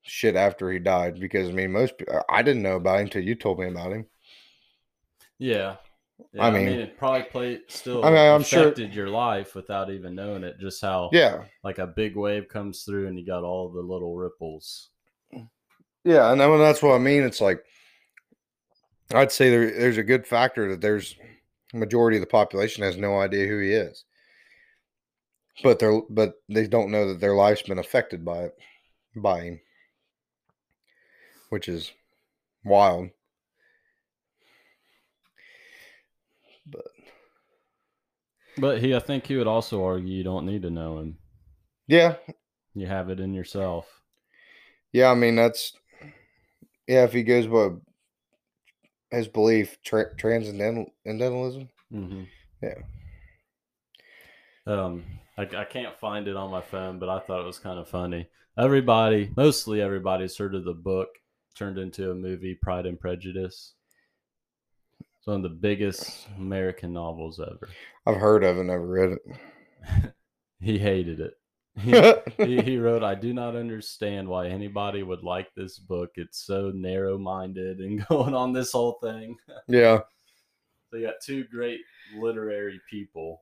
shit 0.04 0.36
after 0.36 0.72
he 0.72 0.80
died 0.80 1.20
because 1.20 1.50
I 1.50 1.52
mean, 1.54 1.72
most 1.72 1.94
I 2.30 2.42
didn't 2.42 2.62
know 2.64 2.76
about 2.76 3.00
him 3.00 3.06
until 3.06 3.24
you 3.24 3.36
told 3.36 3.60
me 3.60 3.68
about 3.68 3.92
him. 3.94 4.06
Yeah. 5.40 5.78
Yeah, 6.32 6.44
I 6.44 6.48
I 6.48 6.52
mean, 6.52 6.66
mean- 6.68 6.80
it 6.80 6.98
probably 6.98 7.24
played 7.24 7.62
still 7.70 8.06
I 8.06 8.10
mean, 8.10 8.18
I'm 8.20 8.44
sure- 8.44 8.64
affected 8.64 8.94
your 8.94 9.10
life 9.10 9.56
without 9.56 9.90
even 9.90 10.14
knowing 10.16 10.44
it. 10.44 10.60
Just 10.60 10.82
how, 10.82 11.10
Yeah, 11.12 11.44
like 11.64 11.80
a 11.80 11.88
big 11.88 12.16
wave 12.16 12.48
comes 12.48 12.84
through 12.84 13.08
and 13.08 13.18
you 13.18 13.26
got 13.26 13.44
all 13.44 13.70
the 13.70 13.82
little 13.82 14.16
ripples. 14.16 14.90
yeah, 16.04 16.32
and 16.32 16.40
then 16.40 16.60
that's 16.60 16.82
what 16.84 16.94
I 16.96 17.00
mean. 17.00 17.24
It's 17.24 17.42
like 17.42 17.64
I'd 19.14 19.32
say 19.32 19.50
there, 19.50 19.72
there's 19.72 19.98
a 19.98 20.04
good 20.04 20.26
factor 20.28 20.70
that 20.70 20.82
there's 20.82 21.16
majority 21.74 22.18
of 22.18 22.22
the 22.22 22.28
population 22.28 22.84
has 22.84 22.98
no 22.98 23.20
idea 23.20 23.48
who 23.48 23.60
he 23.60 23.72
is, 23.74 24.06
but 25.64 25.80
they're 25.80 26.02
but 26.10 26.36
they 26.50 26.68
don't 26.68 26.92
know 26.92 27.08
that 27.08 27.20
their 27.20 27.36
life's 27.36 27.64
been 27.64 27.80
affected 27.80 28.24
by 28.24 28.44
it 28.44 28.54
by 29.16 29.42
him, 29.42 29.62
which 31.50 31.68
is 31.68 31.92
wild. 32.64 33.10
But 36.66 36.86
But 38.58 38.82
he, 38.82 38.96
I 38.96 39.00
think 39.00 39.28
he 39.28 39.36
would 39.36 39.48
also 39.48 39.84
argue 39.84 40.08
you 40.16 40.24
don't 40.24 40.46
need 40.46 40.62
to 40.64 40.70
know 40.70 41.00
him. 41.00 41.18
yeah, 41.88 42.16
You 42.76 42.88
have 42.88 43.10
it 43.10 43.20
in 43.20 43.34
yourself. 43.34 44.02
yeah, 44.92 45.10
I 45.12 45.16
mean 45.16 45.36
that's 45.36 45.74
yeah. 46.88 47.04
If 47.04 47.14
he 47.14 47.24
goes 47.24 47.48
by 47.48 47.70
his 49.14 49.28
belief, 49.28 49.78
tra- 49.84 50.16
transcendentalism. 50.16 51.70
Mm-hmm. 51.94 52.24
Yeah. 52.62 52.76
Um, 54.66 55.04
I, 55.38 55.44
I 55.44 55.66
can't 55.66 55.98
find 56.00 56.28
it 56.28 56.36
on 56.36 56.52
my 56.52 56.62
phone, 56.62 57.00
but 57.00 57.10
I 57.10 57.20
thought 57.20 57.42
it 57.42 57.46
was 57.48 57.60
kind 57.60 57.80
of 57.80 57.88
funny. 57.90 58.28
Everybody, 58.58 59.32
mostly 59.36 59.82
everybody's 59.82 60.38
heard 60.38 60.56
of 60.56 60.64
the 60.64 60.74
book 60.74 61.10
turned 61.56 61.78
into 61.78 62.12
a 62.12 62.16
movie, 62.16 62.58
Pride 62.62 62.86
and 62.86 63.00
Prejudice. 63.00 63.74
It's 65.00 65.28
one 65.28 65.38
of 65.38 65.44
the 65.44 65.50
biggest 65.50 66.28
American 66.38 66.94
novels 66.94 67.40
ever. 67.40 67.70
I've 68.06 68.20
heard 68.20 68.44
of 68.44 68.58
it, 68.58 68.64
never 68.64 68.86
read 68.86 69.12
it. 69.12 70.14
He 70.62 70.80
hated 70.80 71.20
it. 71.20 71.34
He, 71.80 71.92
he, 72.38 72.62
he 72.62 72.78
wrote, 72.78 73.04
I 73.04 73.16
do 73.16 73.34
not 73.34 73.56
understand 73.56 74.28
why 74.28 74.48
anybody 74.48 75.04
would 75.04 75.24
like 75.24 75.54
this 75.56 75.80
book. 75.80 76.12
It's 76.16 76.46
so 76.46 76.72
narrow 76.74 77.18
minded 77.18 77.80
and 77.80 78.06
going 78.10 78.34
on 78.34 78.54
this 78.54 78.72
whole 78.72 79.00
thing. 79.02 79.38
yeah. 79.68 80.00
So 80.90 80.98
you 81.00 81.08
got 81.08 81.16
two 81.26 81.44
great 81.46 81.80
literary 82.16 82.80
people 82.88 83.42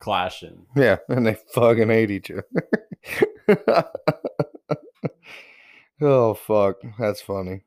clashing. 0.00 0.66
Yeah, 0.74 0.96
and 1.08 1.24
they 1.24 1.34
fucking 1.54 1.88
hate 1.88 2.10
each 2.10 2.32
other. 2.32 3.84
oh 6.00 6.34
fuck, 6.34 6.78
that's 6.98 7.20
funny. 7.20 7.62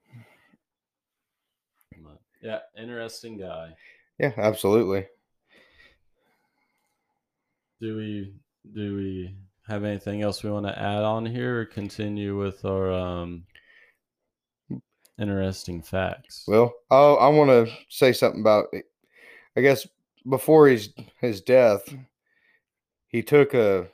Yeah, 2.41 2.59
interesting 2.77 3.37
guy. 3.37 3.75
Yeah, 4.19 4.33
absolutely. 4.35 5.07
Do 7.79 7.95
we 7.95 8.33
do 8.73 8.95
we 8.95 9.35
have 9.71 9.85
anything 9.85 10.21
else 10.21 10.43
we 10.43 10.51
want 10.51 10.65
to 10.65 10.77
add 10.77 11.03
on 11.03 11.25
here 11.25 11.61
or 11.61 11.65
continue 11.65 12.37
with 12.37 12.65
our 12.65 12.91
um 12.91 13.45
interesting 15.17 15.81
facts? 15.81 16.43
Well, 16.47 16.73
I 16.89 16.95
I 16.97 17.27
want 17.29 17.49
to 17.49 17.73
say 17.89 18.11
something 18.11 18.41
about. 18.41 18.65
I 19.55 19.61
guess 19.61 19.87
before 20.29 20.67
his 20.67 20.89
his 21.21 21.41
death, 21.41 21.83
he 23.07 23.23
took 23.23 23.53
a. 23.53 23.87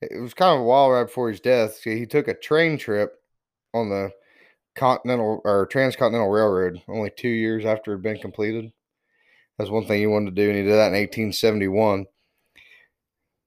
It 0.00 0.20
was 0.20 0.34
kind 0.34 0.54
of 0.54 0.60
a 0.60 0.64
while 0.64 0.90
right 0.90 1.04
before 1.04 1.28
his 1.28 1.40
death. 1.40 1.82
He 1.82 2.06
took 2.06 2.28
a 2.28 2.34
train 2.34 2.78
trip 2.78 3.20
on 3.74 3.90
the 3.90 4.12
Continental 4.76 5.42
or 5.44 5.66
Transcontinental 5.66 6.30
Railroad. 6.30 6.80
Only 6.88 7.10
two 7.10 7.28
years 7.28 7.64
after 7.66 7.92
it 7.92 7.96
had 7.96 8.02
been 8.02 8.18
completed. 8.18 8.72
That's 9.58 9.68
one 9.68 9.84
thing 9.84 9.98
he 9.98 10.06
wanted 10.06 10.34
to 10.36 10.42
do, 10.42 10.48
and 10.48 10.56
he 10.56 10.62
did 10.62 10.72
that 10.72 10.94
in 10.94 11.00
1871. 11.00 12.06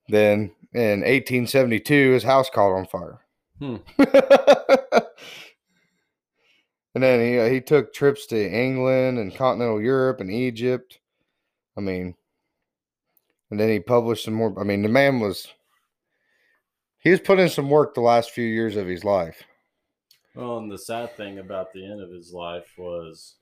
Then 0.10 0.52
in 0.74 1.02
1872, 1.02 2.12
his 2.12 2.24
house 2.24 2.50
caught 2.50 2.76
on 2.76 2.86
fire. 2.86 3.20
Hmm. 3.60 3.76
and 6.96 7.04
then 7.04 7.20
he 7.20 7.40
uh, 7.40 7.50
he 7.50 7.62
took 7.62 7.94
trips 7.94 8.26
to 8.28 8.52
England 8.52 9.20
and 9.20 9.36
continental 9.36 9.82
Europe 9.82 10.20
and 10.20 10.32
Egypt. 10.32 11.00
I 11.78 11.82
mean, 11.82 12.16
and 13.52 13.60
then 13.60 13.70
he 13.70 13.80
published 13.80 14.26
some 14.26 14.34
more. 14.34 14.60
I 14.60 14.64
mean, 14.64 14.82
the 14.82 14.90
man 14.90 15.20
was 15.20 15.48
He 17.00 17.12
was 17.12 17.20
putting 17.20 17.44
in 17.44 17.50
some 17.50 17.70
work 17.70 17.94
the 17.94 18.02
last 18.02 18.32
few 18.32 18.46
years 18.46 18.76
of 18.76 18.88
his 18.88 19.04
life. 19.04 19.44
Well, 20.36 20.58
and 20.58 20.72
the 20.72 20.78
sad 20.78 21.16
thing 21.16 21.38
about 21.38 21.72
the 21.74 21.86
end 21.86 22.02
of 22.02 22.10
his 22.10 22.34
life 22.34 22.74
was, 22.78 23.36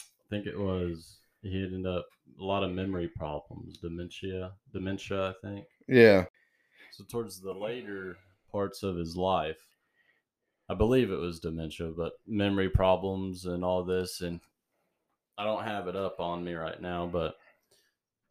I 0.00 0.24
think 0.30 0.46
it 0.46 0.56
was 0.56 1.18
he 1.42 1.64
ended 1.64 1.86
up 1.86 2.06
a 2.40 2.44
lot 2.44 2.62
of 2.62 2.70
memory 2.70 3.08
problems, 3.08 3.78
dementia, 3.78 4.52
dementia. 4.72 5.30
I 5.30 5.34
think. 5.42 5.66
Yeah. 5.88 6.26
So 6.92 7.04
towards 7.04 7.40
the 7.40 7.54
later 7.54 8.18
parts 8.50 8.82
of 8.82 8.96
his 8.96 9.16
life, 9.16 9.56
I 10.68 10.74
believe 10.74 11.10
it 11.10 11.18
was 11.18 11.40
dementia, 11.40 11.90
but 11.96 12.12
memory 12.26 12.68
problems 12.68 13.46
and 13.46 13.64
all 13.64 13.82
this, 13.82 14.20
and 14.20 14.40
I 15.38 15.44
don't 15.44 15.64
have 15.64 15.88
it 15.88 15.96
up 15.96 16.20
on 16.20 16.44
me 16.44 16.52
right 16.52 16.80
now, 16.80 17.06
but 17.06 17.36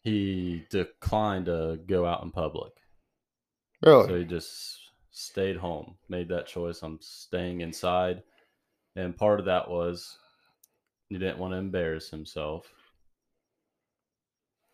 he 0.03 0.63
declined 0.69 1.47
to 1.47 1.79
go 1.87 2.05
out 2.05 2.21
in 2.23 2.29
public. 2.29 2.71
Really? 3.81 4.07
So 4.07 4.15
he 4.19 4.25
just 4.25 4.77
stayed 5.09 5.57
home, 5.57 5.95
made 6.07 6.29
that 6.29 6.45
choice. 6.45 6.83
I'm 6.83 6.99
staying 7.01 7.61
inside. 7.61 8.21
And 8.95 9.17
part 9.17 9.39
of 9.39 9.47
that 9.47 9.69
was 9.69 10.17
he 11.09 11.17
didn't 11.17 11.39
want 11.39 11.53
to 11.53 11.57
embarrass 11.57 12.09
himself 12.09 12.71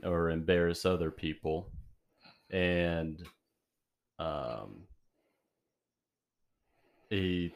or 0.03 0.29
embarrass 0.29 0.85
other 0.85 1.09
people. 1.09 1.71
And 2.49 3.25
um, 4.19 4.87
he 7.09 7.53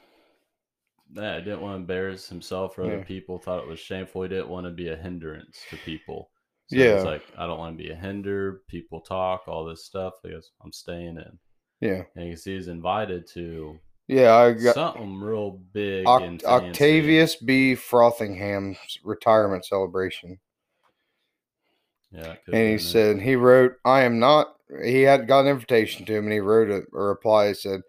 yeah, 1.14 1.40
didn't 1.40 1.62
want 1.62 1.74
to 1.74 1.78
embarrass 1.78 2.30
himself 2.30 2.78
or 2.78 2.84
other 2.84 2.98
Yeah. 2.98 3.04
people, 3.04 3.38
thought 3.38 3.64
it 3.64 3.68
was 3.68 3.80
shameful. 3.80 4.24
He 4.24 4.30
didn't 4.30 4.48
want 4.50 4.66
to 4.66 4.72
be 4.72 4.88
a 4.90 4.96
hindrance 4.96 5.66
to 5.70 5.78
people. 5.78 6.30
So 6.68 6.78
Yeah. 6.78 6.96
it's 6.96 7.04
like, 7.04 7.24
I 7.38 7.48
don't 7.48 7.60
want 7.60 7.78
to 7.78 7.84
be 7.84 7.90
a 7.92 7.96
hinder. 7.96 8.62
People 8.70 9.02
talk, 9.02 9.44
all 9.48 9.66
this 9.66 9.86
stuff. 9.86 10.14
He 10.24 10.30
goes, 10.30 10.52
I'm 10.64 10.72
staying 10.72 11.18
in. 11.18 11.40
yeah. 11.82 12.04
And 12.16 12.26
you 12.26 12.32
can 12.32 12.38
see 12.38 12.56
he's 12.56 12.68
invited 12.70 13.28
to 13.34 13.78
Yeah. 14.08 14.36
I 14.36 14.54
got 14.54 14.74
something 14.76 15.20
real 15.20 15.52
big 15.74 16.06
Oct-. 16.06 16.46
Octavius 16.46 17.36
B. 17.36 17.76
Frothingham's 17.76 18.78
retirement 19.04 19.66
celebration. 19.66 20.40
Yeah, 22.14 22.36
And 22.52 22.70
he 22.72 22.78
said, 22.78 23.22
he 23.22 23.36
wrote, 23.36 23.74
I 23.86 24.02
am 24.04 24.20
not, 24.20 24.56
he 24.84 25.02
had 25.02 25.28
got 25.28 25.42
an 25.42 25.48
invitation 25.48 26.06
to 26.06 26.16
him 26.16 26.26
and 26.26 26.34
he 26.34 26.40
wrote 26.40 26.70
a, 26.70 26.84
a 26.98 27.02
reply. 27.02 27.50
He 27.50 27.54
said, 27.54 27.82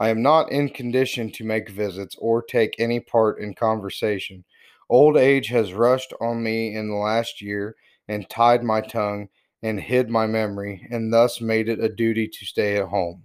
I 0.00 0.08
am 0.08 0.22
not 0.22 0.50
in 0.50 0.68
condition 0.68 1.30
to 1.32 1.44
make 1.44 1.68
visits 1.68 2.16
or 2.18 2.42
take 2.42 2.74
any 2.78 3.00
part 3.00 3.38
in 3.40 3.54
conversation. 3.54 4.44
Old 4.88 5.16
age 5.16 5.48
has 5.48 5.72
rushed 5.72 6.12
on 6.20 6.42
me 6.42 6.74
in 6.74 6.88
the 6.88 6.96
last 6.96 7.40
year 7.40 7.76
and 8.08 8.28
tied 8.28 8.62
my 8.62 8.80
tongue 8.80 9.28
and 9.62 9.80
hid 9.80 10.10
my 10.10 10.26
memory 10.26 10.86
and 10.90 11.12
thus 11.12 11.40
made 11.40 11.68
it 11.68 11.78
a 11.78 11.88
duty 11.88 12.26
to 12.28 12.44
stay 12.44 12.76
at 12.76 12.88
home. 12.88 13.22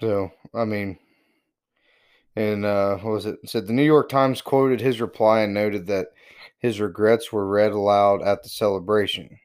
So, 0.00 0.30
I 0.54 0.64
mean, 0.64 0.98
and 2.36 2.64
uh, 2.64 2.96
what 2.98 3.12
was 3.12 3.26
it? 3.26 3.38
It 3.42 3.50
Said 3.50 3.66
the 3.66 3.72
New 3.72 3.84
York 3.84 4.08
Times 4.08 4.40
quoted 4.40 4.80
his 4.80 5.00
reply 5.00 5.40
and 5.40 5.52
noted 5.52 5.86
that 5.88 6.08
his 6.60 6.80
regrets 6.80 7.32
were 7.32 7.48
read 7.48 7.72
aloud 7.72 8.22
at 8.22 8.42
the 8.42 8.48
celebration. 8.48 9.40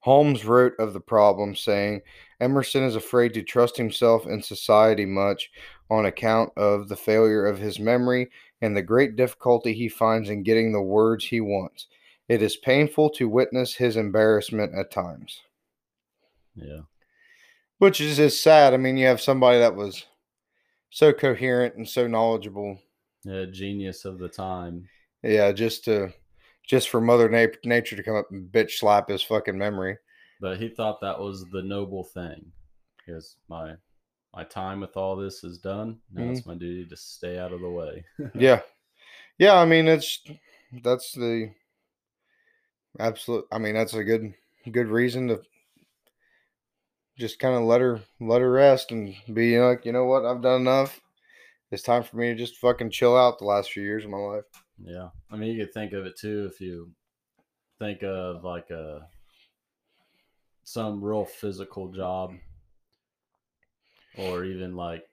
Holmes 0.00 0.44
wrote 0.44 0.74
of 0.78 0.92
the 0.92 1.00
problem, 1.00 1.56
saying, 1.56 2.02
Emerson 2.38 2.82
is 2.82 2.94
afraid 2.94 3.32
to 3.32 3.42
trust 3.42 3.76
himself 3.78 4.26
in 4.26 4.42
society 4.42 5.06
much 5.06 5.50
on 5.88 6.04
account 6.04 6.52
of 6.58 6.88
the 6.88 6.96
failure 6.96 7.46
of 7.46 7.58
his 7.58 7.78
memory 7.78 8.28
and 8.60 8.76
the 8.76 8.82
great 8.82 9.16
difficulty 9.16 9.72
he 9.72 9.88
finds 9.88 10.28
in 10.28 10.42
getting 10.42 10.72
the 10.72 10.82
words 10.82 11.24
he 11.24 11.40
wants. 11.40 11.86
It 12.28 12.42
is 12.42 12.56
painful 12.56 13.10
to 13.10 13.28
witness 13.28 13.74
his 13.74 13.96
embarrassment 13.96 14.74
at 14.78 14.90
times. 14.90 15.40
Yeah. 16.54 16.80
Which 17.78 18.00
is 18.00 18.16
just 18.16 18.42
sad. 18.42 18.74
I 18.74 18.76
mean, 18.76 18.96
you 18.96 19.06
have 19.06 19.20
somebody 19.20 19.58
that 19.58 19.74
was 19.74 20.04
so 20.90 21.12
coherent 21.12 21.76
and 21.76 21.88
so 21.88 22.06
knowledgeable. 22.06 22.78
Yeah, 23.24 23.46
genius 23.50 24.04
of 24.04 24.18
the 24.18 24.28
time. 24.28 24.88
Yeah, 25.24 25.52
just 25.52 25.84
to 25.86 26.12
just 26.66 26.88
for 26.88 27.00
Mother 27.00 27.28
Na- 27.28 27.46
Nature 27.64 27.96
to 27.96 28.02
come 28.02 28.16
up 28.16 28.30
and 28.30 28.50
bitch 28.50 28.72
slap 28.72 29.08
his 29.08 29.22
fucking 29.22 29.56
memory. 29.58 29.96
But 30.40 30.58
he 30.58 30.68
thought 30.68 31.00
that 31.00 31.18
was 31.18 31.44
the 31.50 31.62
noble 31.62 32.04
thing. 32.04 32.52
Because 32.98 33.36
my 33.48 33.74
my 34.34 34.44
time 34.44 34.80
with 34.80 34.96
all 34.96 35.16
this 35.16 35.44
is 35.44 35.58
done. 35.58 35.98
Now 36.12 36.22
Mm-hmm. 36.22 36.32
it's 36.32 36.46
my 36.46 36.54
duty 36.54 36.86
to 36.86 36.96
stay 36.96 37.38
out 37.38 37.52
of 37.52 37.60
the 37.60 37.70
way. 37.70 38.04
Yeah, 38.34 38.60
yeah. 39.38 39.54
I 39.54 39.64
mean, 39.64 39.88
it's 39.88 40.20
that's 40.82 41.12
the 41.12 41.50
absolute. 42.98 43.46
I 43.52 43.58
mean, 43.58 43.74
that's 43.74 43.94
a 43.94 44.04
good 44.04 44.34
good 44.70 44.88
reason 44.88 45.28
to 45.28 45.40
just 47.18 47.38
kind 47.38 47.54
of 47.54 47.62
let 47.62 47.80
her 47.80 48.00
let 48.20 48.40
her 48.40 48.50
rest 48.50 48.90
and 48.90 49.14
be 49.32 49.58
like, 49.58 49.84
you 49.86 49.92
know 49.92 50.04
what, 50.04 50.24
I've 50.24 50.42
done 50.42 50.62
enough. 50.62 51.00
It's 51.70 51.82
time 51.82 52.02
for 52.02 52.16
me 52.16 52.28
to 52.28 52.34
just 52.34 52.56
fucking 52.58 52.90
chill 52.90 53.16
out 53.16 53.38
the 53.38 53.46
last 53.46 53.72
few 53.72 53.82
years 53.82 54.04
of 54.04 54.10
my 54.10 54.18
life. 54.18 54.44
Yeah. 54.78 55.08
I 55.30 55.36
mean, 55.36 55.52
you 55.52 55.64
could 55.64 55.74
think 55.74 55.92
of 55.92 56.06
it 56.06 56.16
too 56.16 56.48
if 56.52 56.60
you 56.60 56.90
think 57.78 58.02
of 58.02 58.44
like 58.44 58.70
a 58.70 59.08
some 60.64 61.04
real 61.04 61.24
physical 61.24 61.88
job 61.88 62.32
or 64.16 64.44
even 64.44 64.76
like 64.76 65.04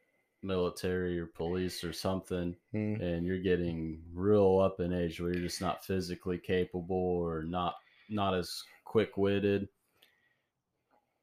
military 0.44 1.20
or 1.20 1.26
police 1.28 1.84
or 1.84 1.94
something 1.94 2.56
Mm. 2.74 3.02
and 3.02 3.26
you're 3.26 3.38
getting 3.42 4.02
real 4.14 4.60
up 4.60 4.80
in 4.80 4.94
age 4.94 5.20
where 5.20 5.32
you're 5.32 5.44
just 5.44 5.62
not 5.62 5.84
physically 5.86 6.38
capable 6.38 6.96
or 6.96 7.44
not 7.44 7.76
not 8.10 8.34
as 8.34 8.64
quick-witted 8.86 9.68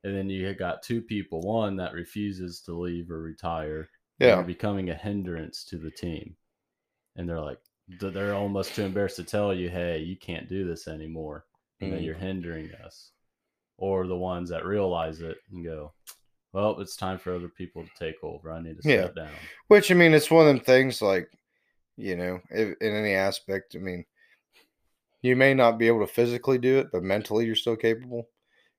and 0.05 0.17
then 0.17 0.31
you 0.31 0.53
got 0.55 0.83
two 0.83 1.03
people 1.03 1.41
one 1.41 1.77
that 1.77 1.95
refuses 1.95 2.61
to 2.61 2.73
leave 2.79 3.11
or 3.11 3.21
retire 3.21 3.89
Yeah, 4.19 4.43
becoming 4.43 4.91
a 4.91 4.95
hindrance 4.95 5.65
to 5.65 5.79
the 5.79 5.91
team 5.91 6.37
and 7.17 7.29
they're 7.29 7.41
like 7.41 7.61
th- 8.01 8.13
they're 8.13 8.35
almost 8.35 8.75
too 8.75 8.83
embarrassed 8.83 9.17
to 9.17 9.25
tell 9.25 9.55
you 9.55 9.69
hey 9.71 9.99
you 9.99 10.17
can't 10.17 10.49
do 10.49 10.67
this 10.67 10.89
anymore 10.89 11.45
and 11.81 11.93
that 11.93 12.01
Mhm. 12.01 12.05
you're 12.05 12.15
hindering 12.15 12.71
us 12.85 13.13
or 13.77 14.07
the 14.07 14.17
ones 14.17 14.51
that 14.51 14.65
realize 14.65 15.21
it 15.21 15.39
and 15.51 15.65
go 15.65 15.93
well 16.53 16.81
it's 16.81 16.97
time 16.97 17.19
for 17.19 17.35
other 17.35 17.49
people 17.49 17.85
to 17.85 17.91
take 17.99 18.17
over 18.23 18.51
i 18.53 18.61
need 18.61 18.77
to 18.81 18.89
Yeah. 18.89 19.05
step 19.05 19.15
down 19.17 19.35
which 19.69 19.91
I 19.91 19.95
mean, 19.95 20.15
it's 20.15 20.31
one 20.31 20.47
of 20.49 20.55
them 20.55 20.65
things 20.65 21.03
like, 21.03 21.31
you 21.97 22.17
know, 22.17 22.41
if, 22.51 22.75
in 22.81 22.95
any 22.95 23.13
aspect. 23.13 23.77
I 23.77 23.79
mean, 23.79 24.05
you 25.23 25.37
may 25.37 25.53
not 25.53 25.79
be 25.79 25.87
able 25.89 26.01
to 26.01 26.13
physically 26.13 26.59
do 26.59 26.79
it, 26.79 26.89
but 26.93 27.03
mentally 27.03 27.45
you're 27.45 27.55
still 27.55 27.77
capable. 27.77 28.29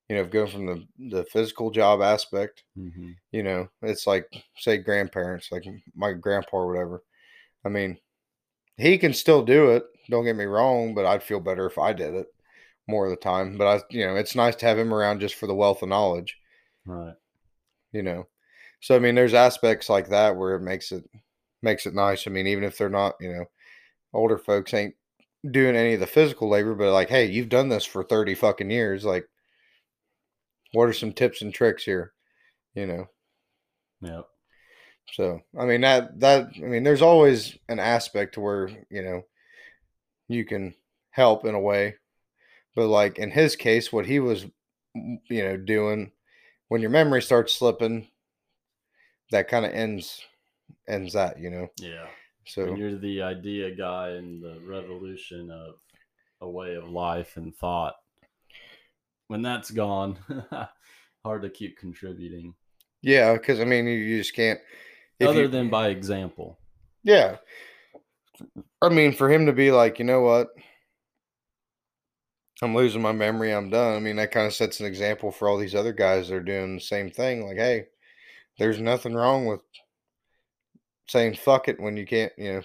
You 0.07 0.15
know, 0.15 0.25
going 0.25 0.49
from 0.49 0.65
the 0.65 0.87
the 1.09 1.23
physical 1.25 1.69
job 1.71 2.01
aspect 2.01 2.63
hmm 2.75 3.11
you 3.31 3.43
know 3.43 3.69
it's 3.83 4.07
like 4.07 4.25
say 4.57 4.77
grandparents 4.77 5.51
like 5.51 5.63
my 5.95 6.13
grandpa 6.13 6.57
or 6.57 6.67
whatever 6.67 7.03
i 7.63 7.69
mean 7.69 7.95
he 8.79 8.97
can 8.97 9.13
still 9.13 9.43
do 9.43 9.71
it 9.71 9.83
don't 10.09 10.25
get 10.25 10.35
me 10.35 10.45
wrong 10.45 10.93
but 10.95 11.05
i'd 11.05 11.23
feel 11.23 11.39
better 11.39 11.65
if 11.65 11.77
i 11.77 11.93
did 11.93 12.13
it 12.13 12.27
more 12.89 13.05
of 13.05 13.11
the 13.11 13.15
time 13.15 13.57
but 13.57 13.67
i 13.67 13.81
you 13.91 14.05
know 14.05 14.15
it's 14.15 14.35
nice 14.35 14.55
to 14.55 14.65
have 14.65 14.77
him 14.77 14.93
around 14.93 15.19
just 15.19 15.35
for 15.35 15.47
the 15.47 15.55
wealth 15.55 15.83
of 15.83 15.89
knowledge. 15.89 16.37
Right. 16.85 17.13
You 17.91 18.01
know? 18.01 18.27
So 18.81 18.95
i 18.95 18.99
mean 18.99 19.15
there's 19.15 19.35
aspects 19.35 19.89
like 19.89 20.09
that 20.09 20.35
where 20.35 20.55
it 20.55 20.61
makes 20.61 20.91
it 20.91 21.03
makes 21.61 21.85
it 21.85 21.93
nice. 21.93 22.25
I 22.25 22.31
mean 22.31 22.47
even 22.47 22.63
if 22.63 22.77
they're 22.77 22.89
not 22.89 23.15
you 23.21 23.31
know 23.31 23.45
older 24.13 24.37
folks 24.37 24.73
ain't 24.73 24.95
doing 25.51 25.75
any 25.75 25.93
of 25.93 25.99
the 25.99 26.07
physical 26.07 26.49
labor 26.49 26.73
but 26.73 26.91
like 26.91 27.09
hey 27.09 27.25
you've 27.25 27.49
done 27.49 27.69
this 27.69 27.85
for 27.85 28.03
30 28.03 28.35
fucking 28.35 28.71
years 28.71 29.05
like 29.05 29.25
what 30.73 30.89
are 30.89 30.93
some 30.93 31.13
tips 31.13 31.41
and 31.41 31.53
tricks 31.53 31.83
here? 31.83 32.13
You 32.73 32.87
know? 32.87 33.05
Yep 34.01 34.25
So 35.13 35.41
I 35.57 35.65
mean 35.65 35.81
that 35.81 36.19
that 36.19 36.51
I 36.57 36.61
mean 36.61 36.83
there's 36.83 37.01
always 37.01 37.57
an 37.67 37.79
aspect 37.79 38.35
to 38.35 38.41
where 38.41 38.69
you 38.89 39.01
know 39.01 39.23
you 40.27 40.45
can 40.45 40.75
help 41.11 41.45
in 41.45 41.55
a 41.55 41.59
way, 41.59 41.95
but 42.75 42.87
like 42.87 43.17
in 43.17 43.31
his 43.31 43.55
case, 43.55 43.91
what 43.91 44.05
he 44.05 44.19
was 44.19 44.45
you 44.93 45.43
know 45.43 45.57
doing 45.57 46.11
when 46.67 46.81
your 46.81 46.91
memory 46.91 47.21
starts 47.21 47.55
slipping, 47.55 48.07
that 49.31 49.47
kind 49.47 49.65
of 49.65 49.73
ends 49.73 50.23
ends 50.87 51.13
that 51.13 51.39
you 51.39 51.49
know. 51.49 51.67
yeah 51.77 52.07
So 52.45 52.65
when 52.65 52.77
you're 52.77 52.97
the 52.97 53.21
idea 53.21 53.71
guy 53.71 54.11
in 54.11 54.41
the 54.41 54.59
revolution 54.67 55.51
of 55.51 55.75
a 56.41 56.49
way 56.49 56.75
of 56.75 56.89
life 56.89 57.37
and 57.37 57.55
thought 57.55 57.95
when 59.27 59.41
that's 59.41 59.71
gone 59.71 60.17
hard 61.25 61.41
to 61.41 61.49
keep 61.49 61.77
contributing 61.77 62.53
yeah, 63.01 63.33
because 63.33 63.59
I 63.59 63.65
mean 63.65 63.85
you, 63.85 63.97
you 63.97 64.17
just 64.19 64.35
can't. 64.35 64.59
Other 65.21 65.41
you- 65.43 65.47
than 65.47 65.69
by 65.69 65.89
example 65.89 66.57
yeah, 67.03 67.37
I 68.81 68.89
mean 68.89 69.13
for 69.13 69.31
him 69.31 69.45
to 69.45 69.53
be 69.53 69.71
like 69.71 69.99
you 69.99 70.05
know 70.05 70.21
what. 70.21 70.49
I'm 72.61 72.75
losing 72.75 73.01
my 73.01 73.13
memory. 73.13 73.53
I'm 73.53 73.69
done. 73.69 73.95
I 73.95 73.99
mean, 73.99 74.17
that 74.17 74.31
kind 74.31 74.45
of 74.45 74.53
sets 74.53 74.81
an 74.81 74.85
example 74.85 75.31
for 75.31 75.47
all 75.47 75.57
these 75.57 75.75
other 75.75 75.93
guys 75.93 76.27
that 76.27 76.35
are 76.35 76.43
doing 76.43 76.75
the 76.75 76.81
same 76.81 77.09
thing. 77.09 77.47
Like, 77.47 77.55
hey, 77.55 77.85
there's 78.57 78.81
nothing 78.81 79.13
wrong 79.13 79.45
with 79.45 79.61
saying 81.07 81.35
fuck 81.35 81.69
it 81.69 81.79
when 81.79 81.95
you 81.95 82.05
can't, 82.05 82.33
you 82.37 82.53
know, 82.53 82.61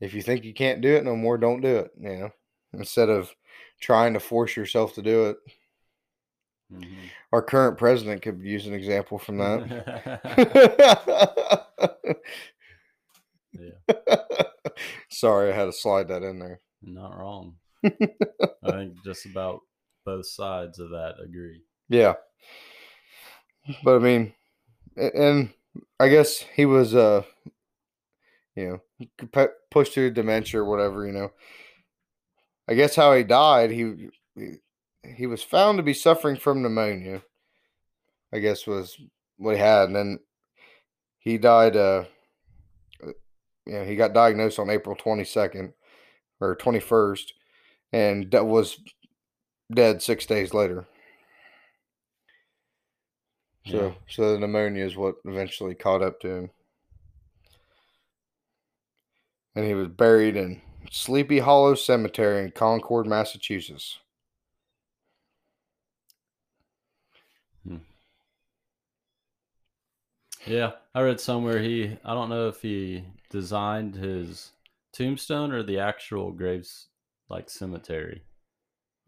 if 0.00 0.14
you 0.14 0.22
think 0.22 0.44
you 0.44 0.54
can't 0.54 0.80
do 0.80 0.94
it 0.94 1.04
no 1.04 1.16
more, 1.16 1.36
don't 1.36 1.60
do 1.60 1.78
it, 1.78 1.90
you 1.98 2.18
know, 2.18 2.30
instead 2.72 3.08
of 3.08 3.34
trying 3.80 4.14
to 4.14 4.20
force 4.20 4.56
yourself 4.56 4.94
to 4.94 5.02
do 5.02 5.26
it. 5.26 5.36
Mhm. 6.72 7.08
Our 7.32 7.40
current 7.42 7.78
president 7.78 8.20
could 8.22 8.40
use 8.42 8.66
an 8.66 8.74
example 8.74 9.18
from 9.18 9.38
that. 9.38 10.26
yeah, 13.52 13.94
Sorry, 15.10 15.50
I 15.52 15.54
had 15.56 15.64
to 15.66 15.72
slide 15.72 16.08
that 16.08 16.22
in 16.22 16.38
there. 16.38 16.60
not 16.82 17.16
wrong. 17.18 17.56
I 17.84 17.90
think 18.70 19.02
just 19.04 19.24
about 19.26 19.60
both 20.04 20.26
sides 20.26 20.78
of 20.78 20.90
that 20.90 21.14
agree. 21.24 21.62
Yeah. 21.88 22.14
But 23.84 23.96
I 23.96 23.98
mean, 23.98 24.32
and 24.96 25.50
I 26.00 26.08
guess 26.08 26.38
he 26.54 26.64
was, 26.66 26.94
uh, 26.94 27.22
you 28.56 28.82
know, 29.00 29.06
pu- 29.32 29.52
pushed 29.70 29.94
through 29.94 30.10
dementia 30.12 30.60
or 30.60 30.64
whatever, 30.64 31.06
you 31.06 31.12
know. 31.12 31.32
I 32.68 32.74
guess 32.74 32.94
how 32.96 33.14
he 33.14 33.24
died, 33.24 33.70
he 33.70 34.08
he- 34.36 34.56
he 35.16 35.26
was 35.26 35.42
found 35.42 35.78
to 35.78 35.82
be 35.82 35.94
suffering 35.94 36.36
from 36.36 36.62
pneumonia. 36.62 37.22
I 38.32 38.38
guess 38.40 38.66
was 38.66 38.96
what 39.36 39.54
he 39.54 39.60
had, 39.60 39.84
and 39.88 39.96
then 39.96 40.18
he 41.18 41.38
died. 41.38 41.76
Uh, 41.76 42.04
uh, 43.02 43.12
you 43.66 43.72
know, 43.72 43.84
he 43.84 43.96
got 43.96 44.12
diagnosed 44.12 44.58
on 44.58 44.70
April 44.70 44.96
twenty 44.96 45.24
second 45.24 45.72
or 46.40 46.54
twenty 46.54 46.80
first, 46.80 47.32
and 47.92 48.30
that 48.32 48.46
was 48.46 48.78
dead 49.72 50.02
six 50.02 50.26
days 50.26 50.52
later. 50.54 50.86
So, 53.66 53.76
Yeah. 53.76 53.94
so 54.08 54.32
the 54.32 54.38
pneumonia 54.38 54.84
is 54.84 54.96
what 54.96 55.16
eventually 55.24 55.74
caught 55.74 56.02
up 56.02 56.20
to 56.20 56.28
him, 56.28 56.50
and 59.54 59.66
he 59.66 59.74
was 59.74 59.88
buried 59.88 60.36
in 60.36 60.60
Sleepy 60.90 61.40
Hollow 61.40 61.74
Cemetery 61.74 62.44
in 62.44 62.50
Concord, 62.50 63.06
Massachusetts. 63.06 63.98
Hmm. 67.68 67.76
Yeah, 70.46 70.72
I 70.94 71.02
read 71.02 71.20
somewhere 71.20 71.60
he 71.60 71.98
I 72.04 72.14
don't 72.14 72.30
know 72.30 72.48
if 72.48 72.62
he 72.62 73.04
designed 73.30 73.94
his 73.94 74.52
tombstone 74.92 75.52
or 75.52 75.62
the 75.62 75.78
actual 75.78 76.32
graves 76.32 76.88
like 77.28 77.50
cemetery. 77.50 78.22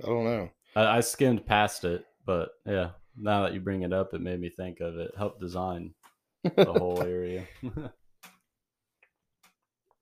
I 0.02 0.06
don't 0.06 0.24
know. 0.24 0.50
I, 0.76 0.98
I 0.98 1.00
skimmed 1.00 1.46
past 1.46 1.84
it, 1.84 2.04
but 2.26 2.50
yeah, 2.66 2.90
now 3.16 3.42
that 3.42 3.54
you 3.54 3.60
bring 3.60 3.82
it 3.82 3.92
up, 3.92 4.12
it 4.12 4.20
made 4.20 4.40
me 4.40 4.50
think 4.50 4.80
of 4.80 4.98
it. 4.98 5.12
Helped 5.16 5.40
design 5.40 5.94
the 6.42 6.64
whole 6.72 7.02
area. 7.02 7.46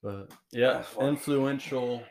but 0.03 0.33
yeah, 0.51 0.83
influential 1.01 2.03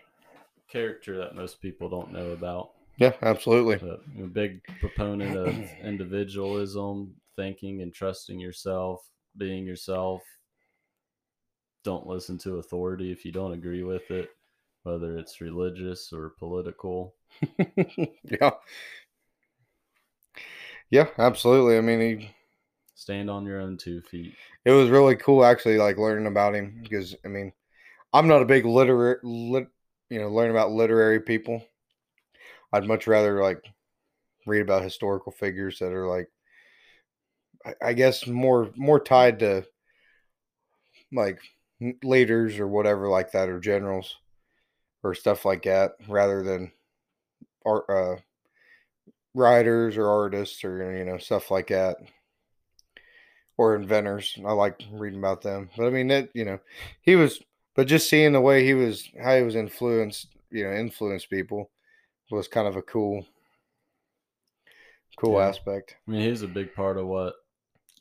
character 0.69 1.17
that 1.17 1.35
most 1.35 1.61
people 1.61 1.89
don't 1.89 2.13
know 2.13 2.31
about. 2.31 2.71
Yeah, 2.97 3.13
absolutely. 3.21 3.79
But 3.79 3.99
I'm 4.15 4.23
a 4.23 4.27
big 4.27 4.61
proponent 4.79 5.35
of 5.35 5.55
individualism, 5.83 7.15
thinking 7.35 7.81
and 7.81 7.93
trusting 7.93 8.39
yourself, 8.39 9.01
being 9.37 9.65
yourself. 9.65 10.23
Don't 11.83 12.07
listen 12.07 12.37
to 12.39 12.57
authority 12.57 13.11
if 13.11 13.23
you 13.23 13.31
don't 13.31 13.53
agree 13.53 13.83
with 13.83 14.09
it, 14.11 14.29
whether 14.83 15.17
it's 15.17 15.41
religious 15.41 16.11
or 16.11 16.33
political. 16.39 17.13
yeah. 18.23 18.51
Yeah, 20.89 21.07
absolutely. 21.17 21.77
I 21.77 21.81
mean, 21.81 21.99
he 22.19 22.29
Stand 22.95 23.29
on 23.29 23.45
your 23.45 23.61
own 23.61 23.77
two 23.77 24.01
feet. 24.01 24.33
it 24.65 24.71
was 24.71 24.89
really 24.89 25.15
cool 25.15 25.45
actually 25.45 25.77
like 25.77 25.97
learning 25.97 26.27
about 26.27 26.55
him 26.55 26.79
because 26.81 27.15
I 27.23 27.27
mean, 27.27 27.53
I'm 28.13 28.27
not 28.27 28.41
a 28.41 28.45
big 28.45 28.65
literary 28.65 29.19
lit, 29.23 29.67
you 30.09 30.19
know, 30.21 30.29
learn 30.29 30.51
about 30.51 30.71
literary 30.71 31.19
people. 31.21 31.63
I'd 32.77 32.87
much 32.87 33.07
rather 33.07 33.41
like 33.41 33.63
read 34.45 34.61
about 34.61 34.83
historical 34.83 35.31
figures 35.31 35.79
that 35.79 35.91
are 35.91 36.07
like 36.07 36.29
I, 37.81 37.93
guess 37.93 38.27
more 38.27 38.71
more 38.77 38.99
tied 38.99 39.39
to 39.39 39.65
like 41.11 41.39
leaders 42.03 42.59
or 42.59 42.67
whatever 42.67 43.09
like 43.09 43.31
that 43.31 43.49
or 43.49 43.59
generals 43.59 44.15
or 45.03 45.13
stuff 45.13 45.43
like 45.43 45.63
that 45.63 45.93
rather 46.07 46.43
than 46.43 46.71
art 47.65 47.85
uh 47.89 48.15
writers 49.33 49.97
or 49.97 50.07
artists 50.07 50.63
or 50.63 50.97
you 50.97 51.03
know 51.03 51.17
stuff 51.17 51.51
like 51.51 51.67
that 51.67 51.97
or 53.57 53.75
inventors. 53.75 54.37
I 54.45 54.51
like 54.53 54.81
reading 54.91 55.19
about 55.19 55.41
them. 55.41 55.69
But 55.75 55.87
i 55.87 55.89
mean 55.89 56.07
that 56.07 56.29
you 56.33 56.45
know 56.45 56.59
he 57.01 57.15
was 57.15 57.41
but 57.75 57.87
just 57.87 58.09
seeing 58.09 58.33
the 58.33 58.41
way 58.41 58.63
he 58.63 58.73
was 58.73 59.09
how 59.21 59.35
he 59.35 59.43
was 59.43 59.55
influenced 59.55 60.27
you 60.51 60.63
know 60.63 60.73
influenced 60.73 61.29
people 61.29 61.69
was 62.31 62.47
kind 62.47 62.67
of 62.67 62.75
a 62.75 62.81
cool 62.81 63.25
cool 65.17 65.39
Yeah. 65.39 65.47
aspect 65.47 65.95
I 66.07 66.11
mean, 66.11 66.21
he's 66.21 66.41
a 66.43 66.47
big 66.47 66.73
part 66.73 66.97
of 66.97 67.07
what 67.07 67.35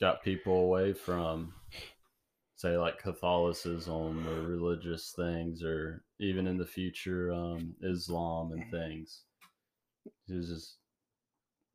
got 0.00 0.22
people 0.22 0.54
away 0.58 0.92
from, 0.92 1.54
say, 2.56 2.76
like 2.76 2.98
Catholicism 2.98 4.28
or 4.28 4.42
religious 4.42 5.12
things, 5.12 5.62
or 5.62 6.02
even 6.18 6.46
in 6.46 6.58
the 6.58 6.66
future, 6.66 7.32
um, 7.32 7.74
Islam 7.82 8.52
and 8.52 8.70
things. 8.70 9.22
It's 10.28 10.48
just, 10.48 10.76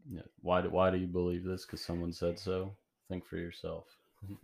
yeah, 0.10 0.22
why 0.42 0.62
do, 0.62 0.70
why 0.70 0.92
do 0.92 0.98
you 0.98 1.08
believe 1.08 1.44
this? 1.44 1.66
Because 1.66 1.82
someone 1.84 2.14
said 2.14 2.38
so. 2.40 2.76
Think 3.10 3.26
for 3.26 3.38
yourself. 3.38 3.86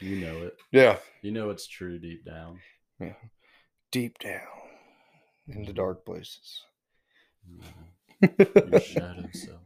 You 0.00 0.16
know 0.20 0.42
it. 0.42 0.58
yeah 0.72 0.98
You 1.22 1.30
know 1.32 1.48
it's 1.48 1.66
true 1.66 1.98
deep 1.98 2.24
down. 2.26 2.60
Yeah. 3.00 3.14
Deep 3.90 4.18
down 4.18 4.42
in 5.48 5.64
the 5.64 5.72
dark 5.72 6.04
places. 6.04 6.62
Your 8.38 8.80
shadow 8.80 9.28
self. 9.32 9.60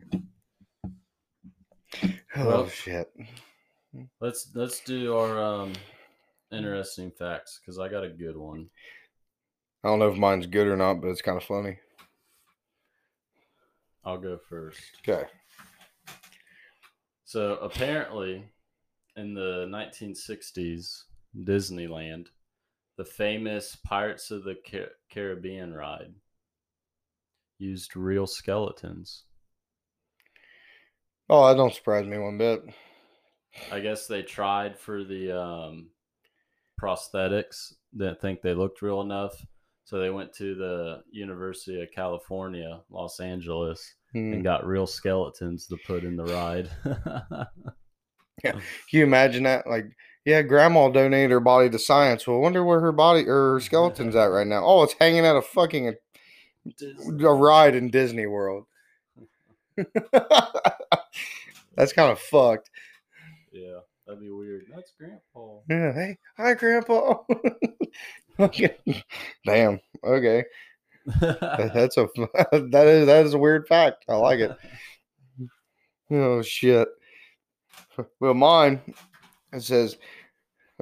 oh 2.37 2.47
Well- 2.47 2.69
shit 2.69 3.13
Let's 4.21 4.49
let's 4.55 4.81
do 4.85 5.17
our 5.17 5.43
um, 5.43 5.73
interesting 6.53 7.11
facts 7.11 7.59
because 7.61 7.79
I 7.79 7.89
got 7.89 8.05
a 8.05 8.09
good 8.09 8.37
one. 8.37 8.69
i 9.83 9.89
don't 9.89 9.99
know 9.99 10.09
if 10.11 10.17
mine's 10.19 10.47
good 10.47 10.69
or 10.69 10.77
not 10.77 11.01
but 11.01 11.09
it's 11.09 11.23
kind 11.23 11.37
of 11.37 11.43
funny 11.45 11.79
I'll 14.05 14.19
go 14.19 14.39
first. 14.49 14.81
okay 15.07 15.25
So 17.25 17.55
apparently, 17.57 18.45
in 19.17 19.35
the 19.35 19.67
1960s, 19.71 21.03
Disneyland, 21.39 22.27
the 22.97 23.05
famous 23.05 23.77
Pirates 23.85 24.31
of 24.33 24.43
the 24.45 24.57
Ca- 24.69 24.95
Caribbean 25.11 25.73
ride 25.75 26.13
used 27.61 27.95
real 27.97 28.27
skeletons. 28.27 29.25
oh 31.29 31.47
that 31.47 31.57
don't 31.57 31.75
surprise 31.75 32.07
me 32.07 32.19
one 32.19 32.39
bit 32.39 32.63
I 33.73 33.81
guess 33.81 34.07
they 34.07 34.23
tried 34.23 34.79
for 34.79 35.03
the 35.03 35.37
um, 35.37 35.91
prosthetics, 36.81 37.73
didn't 37.97 38.21
think 38.21 38.43
they 38.43 38.55
looked 38.55 38.81
real 38.81 39.01
enough. 39.01 39.35
So 39.85 39.99
they 39.99 40.11
went 40.11 40.33
to 40.35 40.55
the 40.55 41.03
University 41.11 41.83
of 41.83 41.91
California, 41.91 42.81
Los 42.91 43.19
Angeles, 43.19 43.95
Hmm. 44.13 44.35
and 44.35 44.45
got 44.45 44.65
real 44.67 44.87
skeletons 44.87 45.67
to 45.67 45.77
put 45.85 46.05
in 46.05 46.15
the 46.17 46.25
ride. 46.27 46.71
yeah, 48.45 48.53
Can 48.53 48.63
you 48.93 49.03
imagine 49.03 49.43
that? 49.45 49.67
Like, 49.67 49.87
yeah, 50.25 50.43
grandma 50.43 50.89
donated 50.89 51.31
her 51.33 51.41
body 51.41 51.71
to 51.71 51.79
science. 51.81 52.27
Well, 52.27 52.37
I 52.37 52.41
wonder 52.41 52.65
where 52.65 52.81
her 52.81 52.93
body 52.93 53.27
or 53.29 53.55
her 53.55 53.61
skeleton's 53.69 54.15
at 54.17 54.27
right 54.27 54.47
now. 54.47 54.65
Oh, 54.65 54.85
it's 54.85 54.95
hanging 55.01 55.27
out 55.27 55.37
a 55.37 55.43
fucking 55.43 55.95
a, 56.83 57.27
a 57.27 57.35
ride 57.35 57.75
in 57.75 57.91
Disney 57.91 58.27
World. 58.27 58.67
That's 61.77 61.93
kind 61.93 62.11
of 62.13 62.19
fucked. 62.19 62.71
Yeah, 63.53 63.81
that'd 64.07 64.21
be 64.21 64.31
weird. 64.31 64.67
That's 64.75 64.93
Grandpa. 64.99 65.61
Yeah. 65.69 65.93
Hey, 65.93 66.19
hi, 66.37 66.55
grandpa. 66.55 67.19
okay. 68.41 68.77
Damn. 69.45 69.81
Okay. 70.05 70.45
That's 71.21 71.97
a 71.97 72.09
that 72.17 72.85
is 72.87 73.07
that 73.07 73.27
is 73.27 73.35
a 73.35 73.39
weird 73.39 73.67
fact. 73.67 74.05
I 74.09 74.15
like 74.17 74.41
it. 74.41 74.57
Oh 76.11 76.43
shit. 76.43 76.89
Well, 78.21 78.35
mine 78.35 78.81
it 79.53 79.63
says 79.63 79.97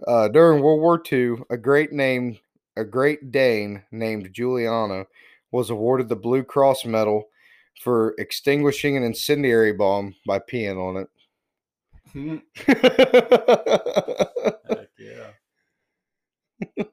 uh, 0.06 0.28
during 0.28 0.62
World 0.62 0.80
War 0.80 1.02
II, 1.10 1.44
a 1.50 1.56
great 1.56 1.92
name, 1.92 2.38
a 2.76 2.84
Great 2.84 3.32
Dane 3.32 3.82
named 3.90 4.32
Juliana, 4.32 5.06
was 5.50 5.70
awarded 5.70 6.08
the 6.08 6.16
Blue 6.16 6.42
Cross 6.42 6.84
Medal 6.84 7.28
for 7.82 8.14
extinguishing 8.18 8.96
an 8.96 9.02
incendiary 9.02 9.72
bomb 9.72 10.14
by 10.26 10.38
peeing 10.38 10.76
on 10.76 10.96
it. 11.02 11.08
Hmm. 12.12 12.36
Heck 12.54 12.78
it. 14.68 14.90
yeah. 14.98 16.84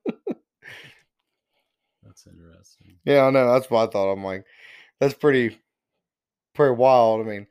That's 2.04 2.28
interesting. 2.28 2.96
yeah, 3.06 3.24
I 3.26 3.30
know. 3.32 3.52
That's 3.54 3.70
what 3.70 3.90
I 3.90 3.92
thought. 3.92 4.12
I'm 4.12 4.24
like, 4.24 4.46
that's 5.00 5.14
pretty, 5.14 5.60
pretty 6.54 6.76
wild. 6.76 7.26
I 7.26 7.30
mean, 7.30 7.48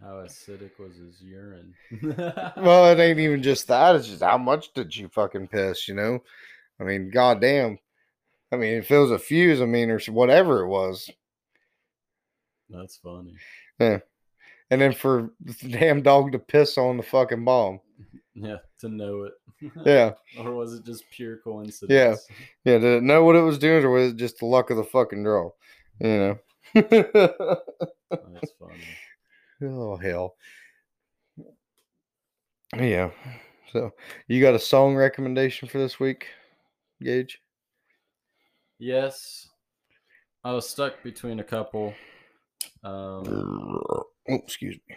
How 0.00 0.14
acidic 0.24 0.78
was 0.78 0.96
his 0.96 1.20
urine? 1.22 1.74
well, 2.56 2.90
it 2.90 3.00
ain't 3.00 3.18
even 3.18 3.42
just 3.42 3.68
that. 3.68 3.96
It's 3.96 4.08
just 4.08 4.22
how 4.22 4.38
much 4.38 4.72
did 4.74 4.94
you 4.96 5.08
fucking 5.08 5.48
piss? 5.48 5.88
You 5.88 5.94
know, 5.94 6.22
I 6.80 6.84
mean, 6.84 7.10
goddamn. 7.10 7.78
I 8.52 8.56
mean, 8.56 8.74
if 8.74 8.90
it 8.90 8.98
was 8.98 9.10
a 9.10 9.18
fuse, 9.18 9.60
I 9.60 9.66
mean, 9.66 9.90
or 9.90 9.98
whatever 10.08 10.60
it 10.62 10.68
was, 10.68 11.10
That's 12.70 12.96
funny. 12.96 13.34
Yeah. 13.80 13.98
And 14.70 14.80
then 14.80 14.92
for 14.92 15.30
the 15.40 15.68
damn 15.68 16.02
dog 16.02 16.32
to 16.32 16.38
piss 16.38 16.78
on 16.78 16.96
the 16.96 17.02
fucking 17.02 17.44
bomb. 17.44 17.80
Yeah, 18.38 18.58
to 18.80 18.90
know 18.90 19.22
it. 19.22 19.32
Yeah, 19.86 20.12
or 20.38 20.52
was 20.52 20.74
it 20.74 20.84
just 20.84 21.04
pure 21.10 21.38
coincidence? 21.38 21.90
Yeah. 21.90 22.70
Yeah. 22.70 22.78
Did 22.78 22.98
it 22.98 23.02
know 23.02 23.24
what 23.24 23.34
it 23.34 23.40
was 23.40 23.56
doing, 23.56 23.82
or 23.82 23.88
was 23.88 24.12
it 24.12 24.16
just 24.16 24.40
the 24.40 24.44
luck 24.44 24.68
of 24.68 24.76
the 24.76 24.84
fucking 24.84 25.24
draw? 25.24 25.52
You 26.00 26.06
know. 26.08 26.38
That's 26.74 28.52
funny. 28.60 28.84
oh 29.62 29.96
hell. 29.96 30.34
Yeah. 32.76 33.10
So 33.72 33.92
you 34.28 34.42
got 34.42 34.54
a 34.54 34.58
song 34.58 34.94
recommendation 34.94 35.66
for 35.66 35.78
this 35.78 35.98
week, 35.98 36.26
Gage? 37.02 37.40
Yes. 38.78 39.48
I 40.44 40.52
was 40.52 40.68
stuck 40.68 41.02
between 41.02 41.40
a 41.40 41.44
couple. 41.44 41.94
Um, 42.84 43.24
Oh, 43.26 44.04
excuse 44.26 44.78
me. 44.88 44.96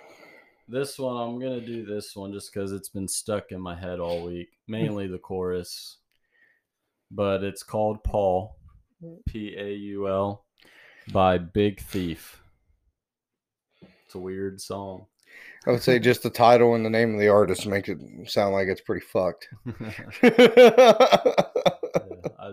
this 0.68 0.98
one, 1.00 1.18
I'm 1.18 1.40
going 1.40 1.60
to 1.60 1.66
do 1.66 1.86
this 1.86 2.16
one 2.16 2.32
just 2.34 2.54
because 2.54 2.72
it's 2.72 2.90
been 2.90 3.08
stuck 3.08 3.52
in 3.52 3.62
my 3.62 3.76
head 3.80 4.00
all 4.00 4.26
week, 4.26 4.50
mainly 4.68 5.08
the 5.08 5.18
chorus. 5.18 5.98
But 7.12 7.44
it's 7.44 7.64
called 7.64 8.04
Paul, 8.04 8.56
P 9.28 9.56
A 9.58 9.74
U 9.74 10.08
L, 10.08 10.46
by 11.12 11.38
Big 11.40 11.80
Thief. 11.82 12.44
It's 14.06 14.14
a 14.16 14.20
weird 14.20 14.62
song. 14.62 15.06
I 15.68 15.72
would 15.72 15.82
say 15.82 16.00
just 16.00 16.22
the 16.24 16.30
title 16.30 16.76
and 16.76 16.86
the 16.86 16.90
name 16.90 17.14
of 17.14 17.20
the 17.20 17.28
artist 17.30 17.66
makes 17.68 17.90
it 17.90 17.98
sound 18.28 18.54
like 18.54 18.68
it's 18.68 18.82
pretty 18.82 19.06
fucked. 19.06 19.48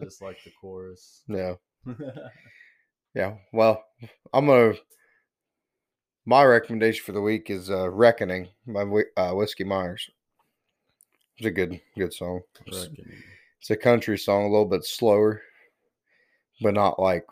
Just 0.07 0.23
like 0.23 0.39
the 0.45 0.53
chorus. 0.61 1.25
yeah. 1.29 1.55
Yeah. 3.13 3.35
Well, 3.53 3.83
I'm 4.33 4.47
gonna. 4.47 4.75
My 6.25 6.45
recommendation 6.45 7.05
for 7.05 7.11
the 7.11 7.21
week 7.21 7.51
is 7.51 7.73
uh, 7.73 7.91
"Reckoning" 7.91 8.47
by 8.69 8.83
uh, 9.17 9.33
Whiskey 9.33 9.65
Myers. 9.65 10.09
It's 11.39 11.47
a 11.47 11.51
good, 11.51 11.81
good 11.99 12.15
song. 12.15 12.43
It's, 12.67 12.83
Reckoning. 12.83 13.23
it's 13.61 13.71
a 13.71 13.77
country 13.77 14.17
song, 14.17 14.45
a 14.45 14.49
little 14.49 14.65
bit 14.65 14.85
slower, 14.85 15.43
but 16.63 16.75
not 16.75 17.01
like 17.01 17.27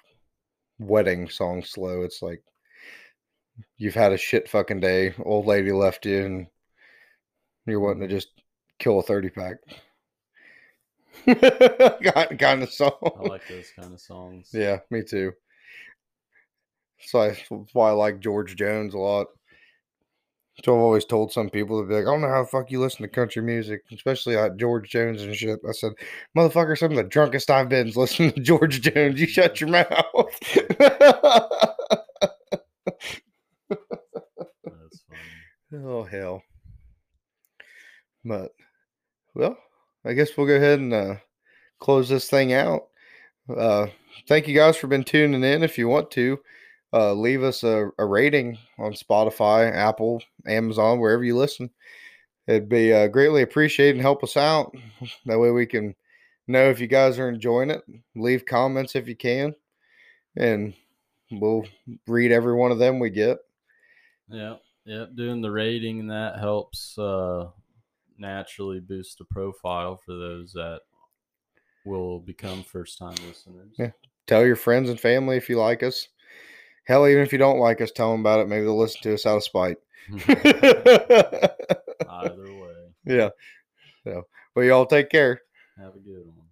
wedding 0.81 1.29
song 1.29 1.63
slow. 1.63 2.03
It's 2.03 2.23
like 2.23 2.43
you've 3.79 3.95
had 3.95 4.11
a 4.11 4.19
shit 4.19 4.49
fucking 4.49 4.81
day. 4.81 5.15
Old 5.23 5.47
lady 5.47 5.71
left 5.71 6.07
you, 6.07 6.25
and 6.25 6.47
you're 7.67 7.79
wanting 7.79 8.09
to 8.09 8.13
just 8.13 8.31
kill 8.81 8.99
a 8.99 9.03
thirty 9.05 9.31
pack. 9.31 9.59
Kind, 11.27 12.39
kind 12.39 12.63
of 12.63 12.73
song. 12.73 12.93
I 13.03 13.29
like 13.29 13.49
those 13.49 13.71
kind 13.79 13.93
of 13.93 14.01
songs. 14.01 14.51
Yeah, 14.53 14.79
me 14.91 15.03
too. 15.03 15.33
So 17.01 17.21
I, 17.21 17.29
that's 17.29 17.75
why 17.75 17.91
I 17.91 17.93
like 17.93 18.21
George 18.21 18.57
Jones 18.57 18.95
a 18.95 18.99
lot. 18.99 19.27
So 20.63 20.75
I've 20.75 20.81
always 20.83 21.05
told 21.05 21.33
some 21.33 21.51
people 21.51 21.81
to 21.81 21.89
be 21.89 21.95
like, 21.95 22.05
I 22.05 22.11
don't 22.11 22.21
know 22.21 22.29
how 22.29 22.43
the 22.43 22.49
fuck 22.49 22.71
you 22.71 22.81
listen 22.81 23.03
to 23.03 23.09
country 23.09 23.43
music, 23.43 23.83
especially 23.93 24.37
like 24.37 24.57
George 24.57 24.89
Jones 24.89 25.21
and 25.23 25.35
shit. 25.35 25.59
I 25.69 25.73
said, 25.73 25.93
motherfucker, 26.37 26.79
some 26.79 26.93
of 26.93 26.97
the 26.97 27.03
drunkest 27.03 27.51
I've 27.51 27.69
been 27.69 27.89
is 27.89 27.97
listening 27.97 28.33
to 28.33 28.41
George 28.41 28.81
Jones. 28.81 29.21
You 29.21 29.27
shut 29.27 29.61
your 29.61 29.71
mouth. 29.71 29.89
That's 30.79 31.03
funny. 35.09 35.25
oh 35.85 36.05
hell. 36.05 36.43
But 38.25 38.53
well, 39.35 39.59
I 40.05 40.13
guess 40.13 40.37
we'll 40.37 40.47
go 40.47 40.57
ahead 40.57 40.81
and 40.81 40.93
uh, 40.93 41.15
close 41.81 42.09
this 42.09 42.29
thing 42.29 42.53
out. 42.53 42.89
Uh, 43.49 43.87
thank 44.29 44.49
you 44.49 44.55
guys 44.55 44.77
for 44.77 44.87
been 44.87 45.05
tuning 45.05 45.45
in. 45.45 45.63
If 45.63 45.79
you 45.79 45.89
want 45.89 46.11
to, 46.13 46.39
uh, 46.93 47.13
leave 47.13 47.43
us 47.43 47.63
a, 47.63 47.91
a 47.99 48.05
rating 48.05 48.59
on 48.79 48.93
Spotify, 48.93 49.73
Apple, 49.73 50.23
Amazon, 50.47 51.01
wherever 51.01 51.25
you 51.25 51.37
listen. 51.37 51.71
It'd 52.47 52.69
be 52.69 52.93
uh, 52.93 53.09
greatly 53.09 53.43
appreciated 53.43 53.97
and 53.97 54.03
help 54.03 54.23
us 54.23 54.37
out. 54.37 54.75
That 55.27 55.39
way 55.39 55.51
we 55.51 55.67
can 55.67 55.95
know 56.47 56.69
if 56.69 56.81
you 56.81 56.87
guys 56.87 57.19
are 57.19 57.29
enjoying 57.29 57.71
it. 57.71 57.83
Leave 58.15 58.45
comments 58.45 58.95
if 58.95 59.09
you 59.09 59.17
can, 59.17 59.55
and 60.37 60.75
we'll 61.31 61.65
read 62.07 62.33
every 62.33 62.55
one 62.55 62.71
of 62.71 62.79
them 62.79 62.99
we 62.99 63.11
get. 63.11 63.39
Yeah, 64.29 64.57
yeah. 64.85 65.07
Doing 65.15 65.41
the 65.41 65.51
rating 65.51 66.01
and 66.01 66.11
that 66.11 66.39
helps 66.39 66.99
uh, 66.99 67.49
naturally 68.19 68.81
boost 68.81 69.19
the 69.19 69.25
profile 69.25 69.97
for 69.97 70.15
those 70.15 70.53
that 70.53 70.81
will 71.85 72.21
become 72.21 72.63
first 72.63 72.99
time 72.99 73.15
listeners. 73.27 73.75
Yeah. 73.79 73.91
Tell 74.27 74.45
your 74.45 74.57
friends 74.57 74.89
and 74.89 74.99
family 74.99 75.37
if 75.37 75.49
you 75.49 75.59
like 75.59 75.83
us. 75.83 76.09
Hell, 76.87 77.07
even 77.07 77.23
if 77.23 77.33
you 77.33 77.39
don't 77.39 77.59
like 77.59 77.81
us, 77.81 77.91
tell 77.91 78.13
them 78.13 78.21
about 78.21 78.41
it. 78.41 78.49
Maybe 78.49 78.63
they'll 78.63 78.79
listen 78.79 79.03
to 79.03 79.15
us 79.15 79.27
out 79.27 79.37
of 79.37 79.45
spite. 79.45 79.77
Either 80.29 81.55
way, 82.09 82.75
yeah. 83.07 83.31
So, 84.05 84.23
well, 84.55 84.65
y'all 84.65 84.87
take 84.87 85.11
care. 85.11 85.41
have 85.79 85.95
a 85.95 85.99
good 85.99 86.27
one. 86.27 86.44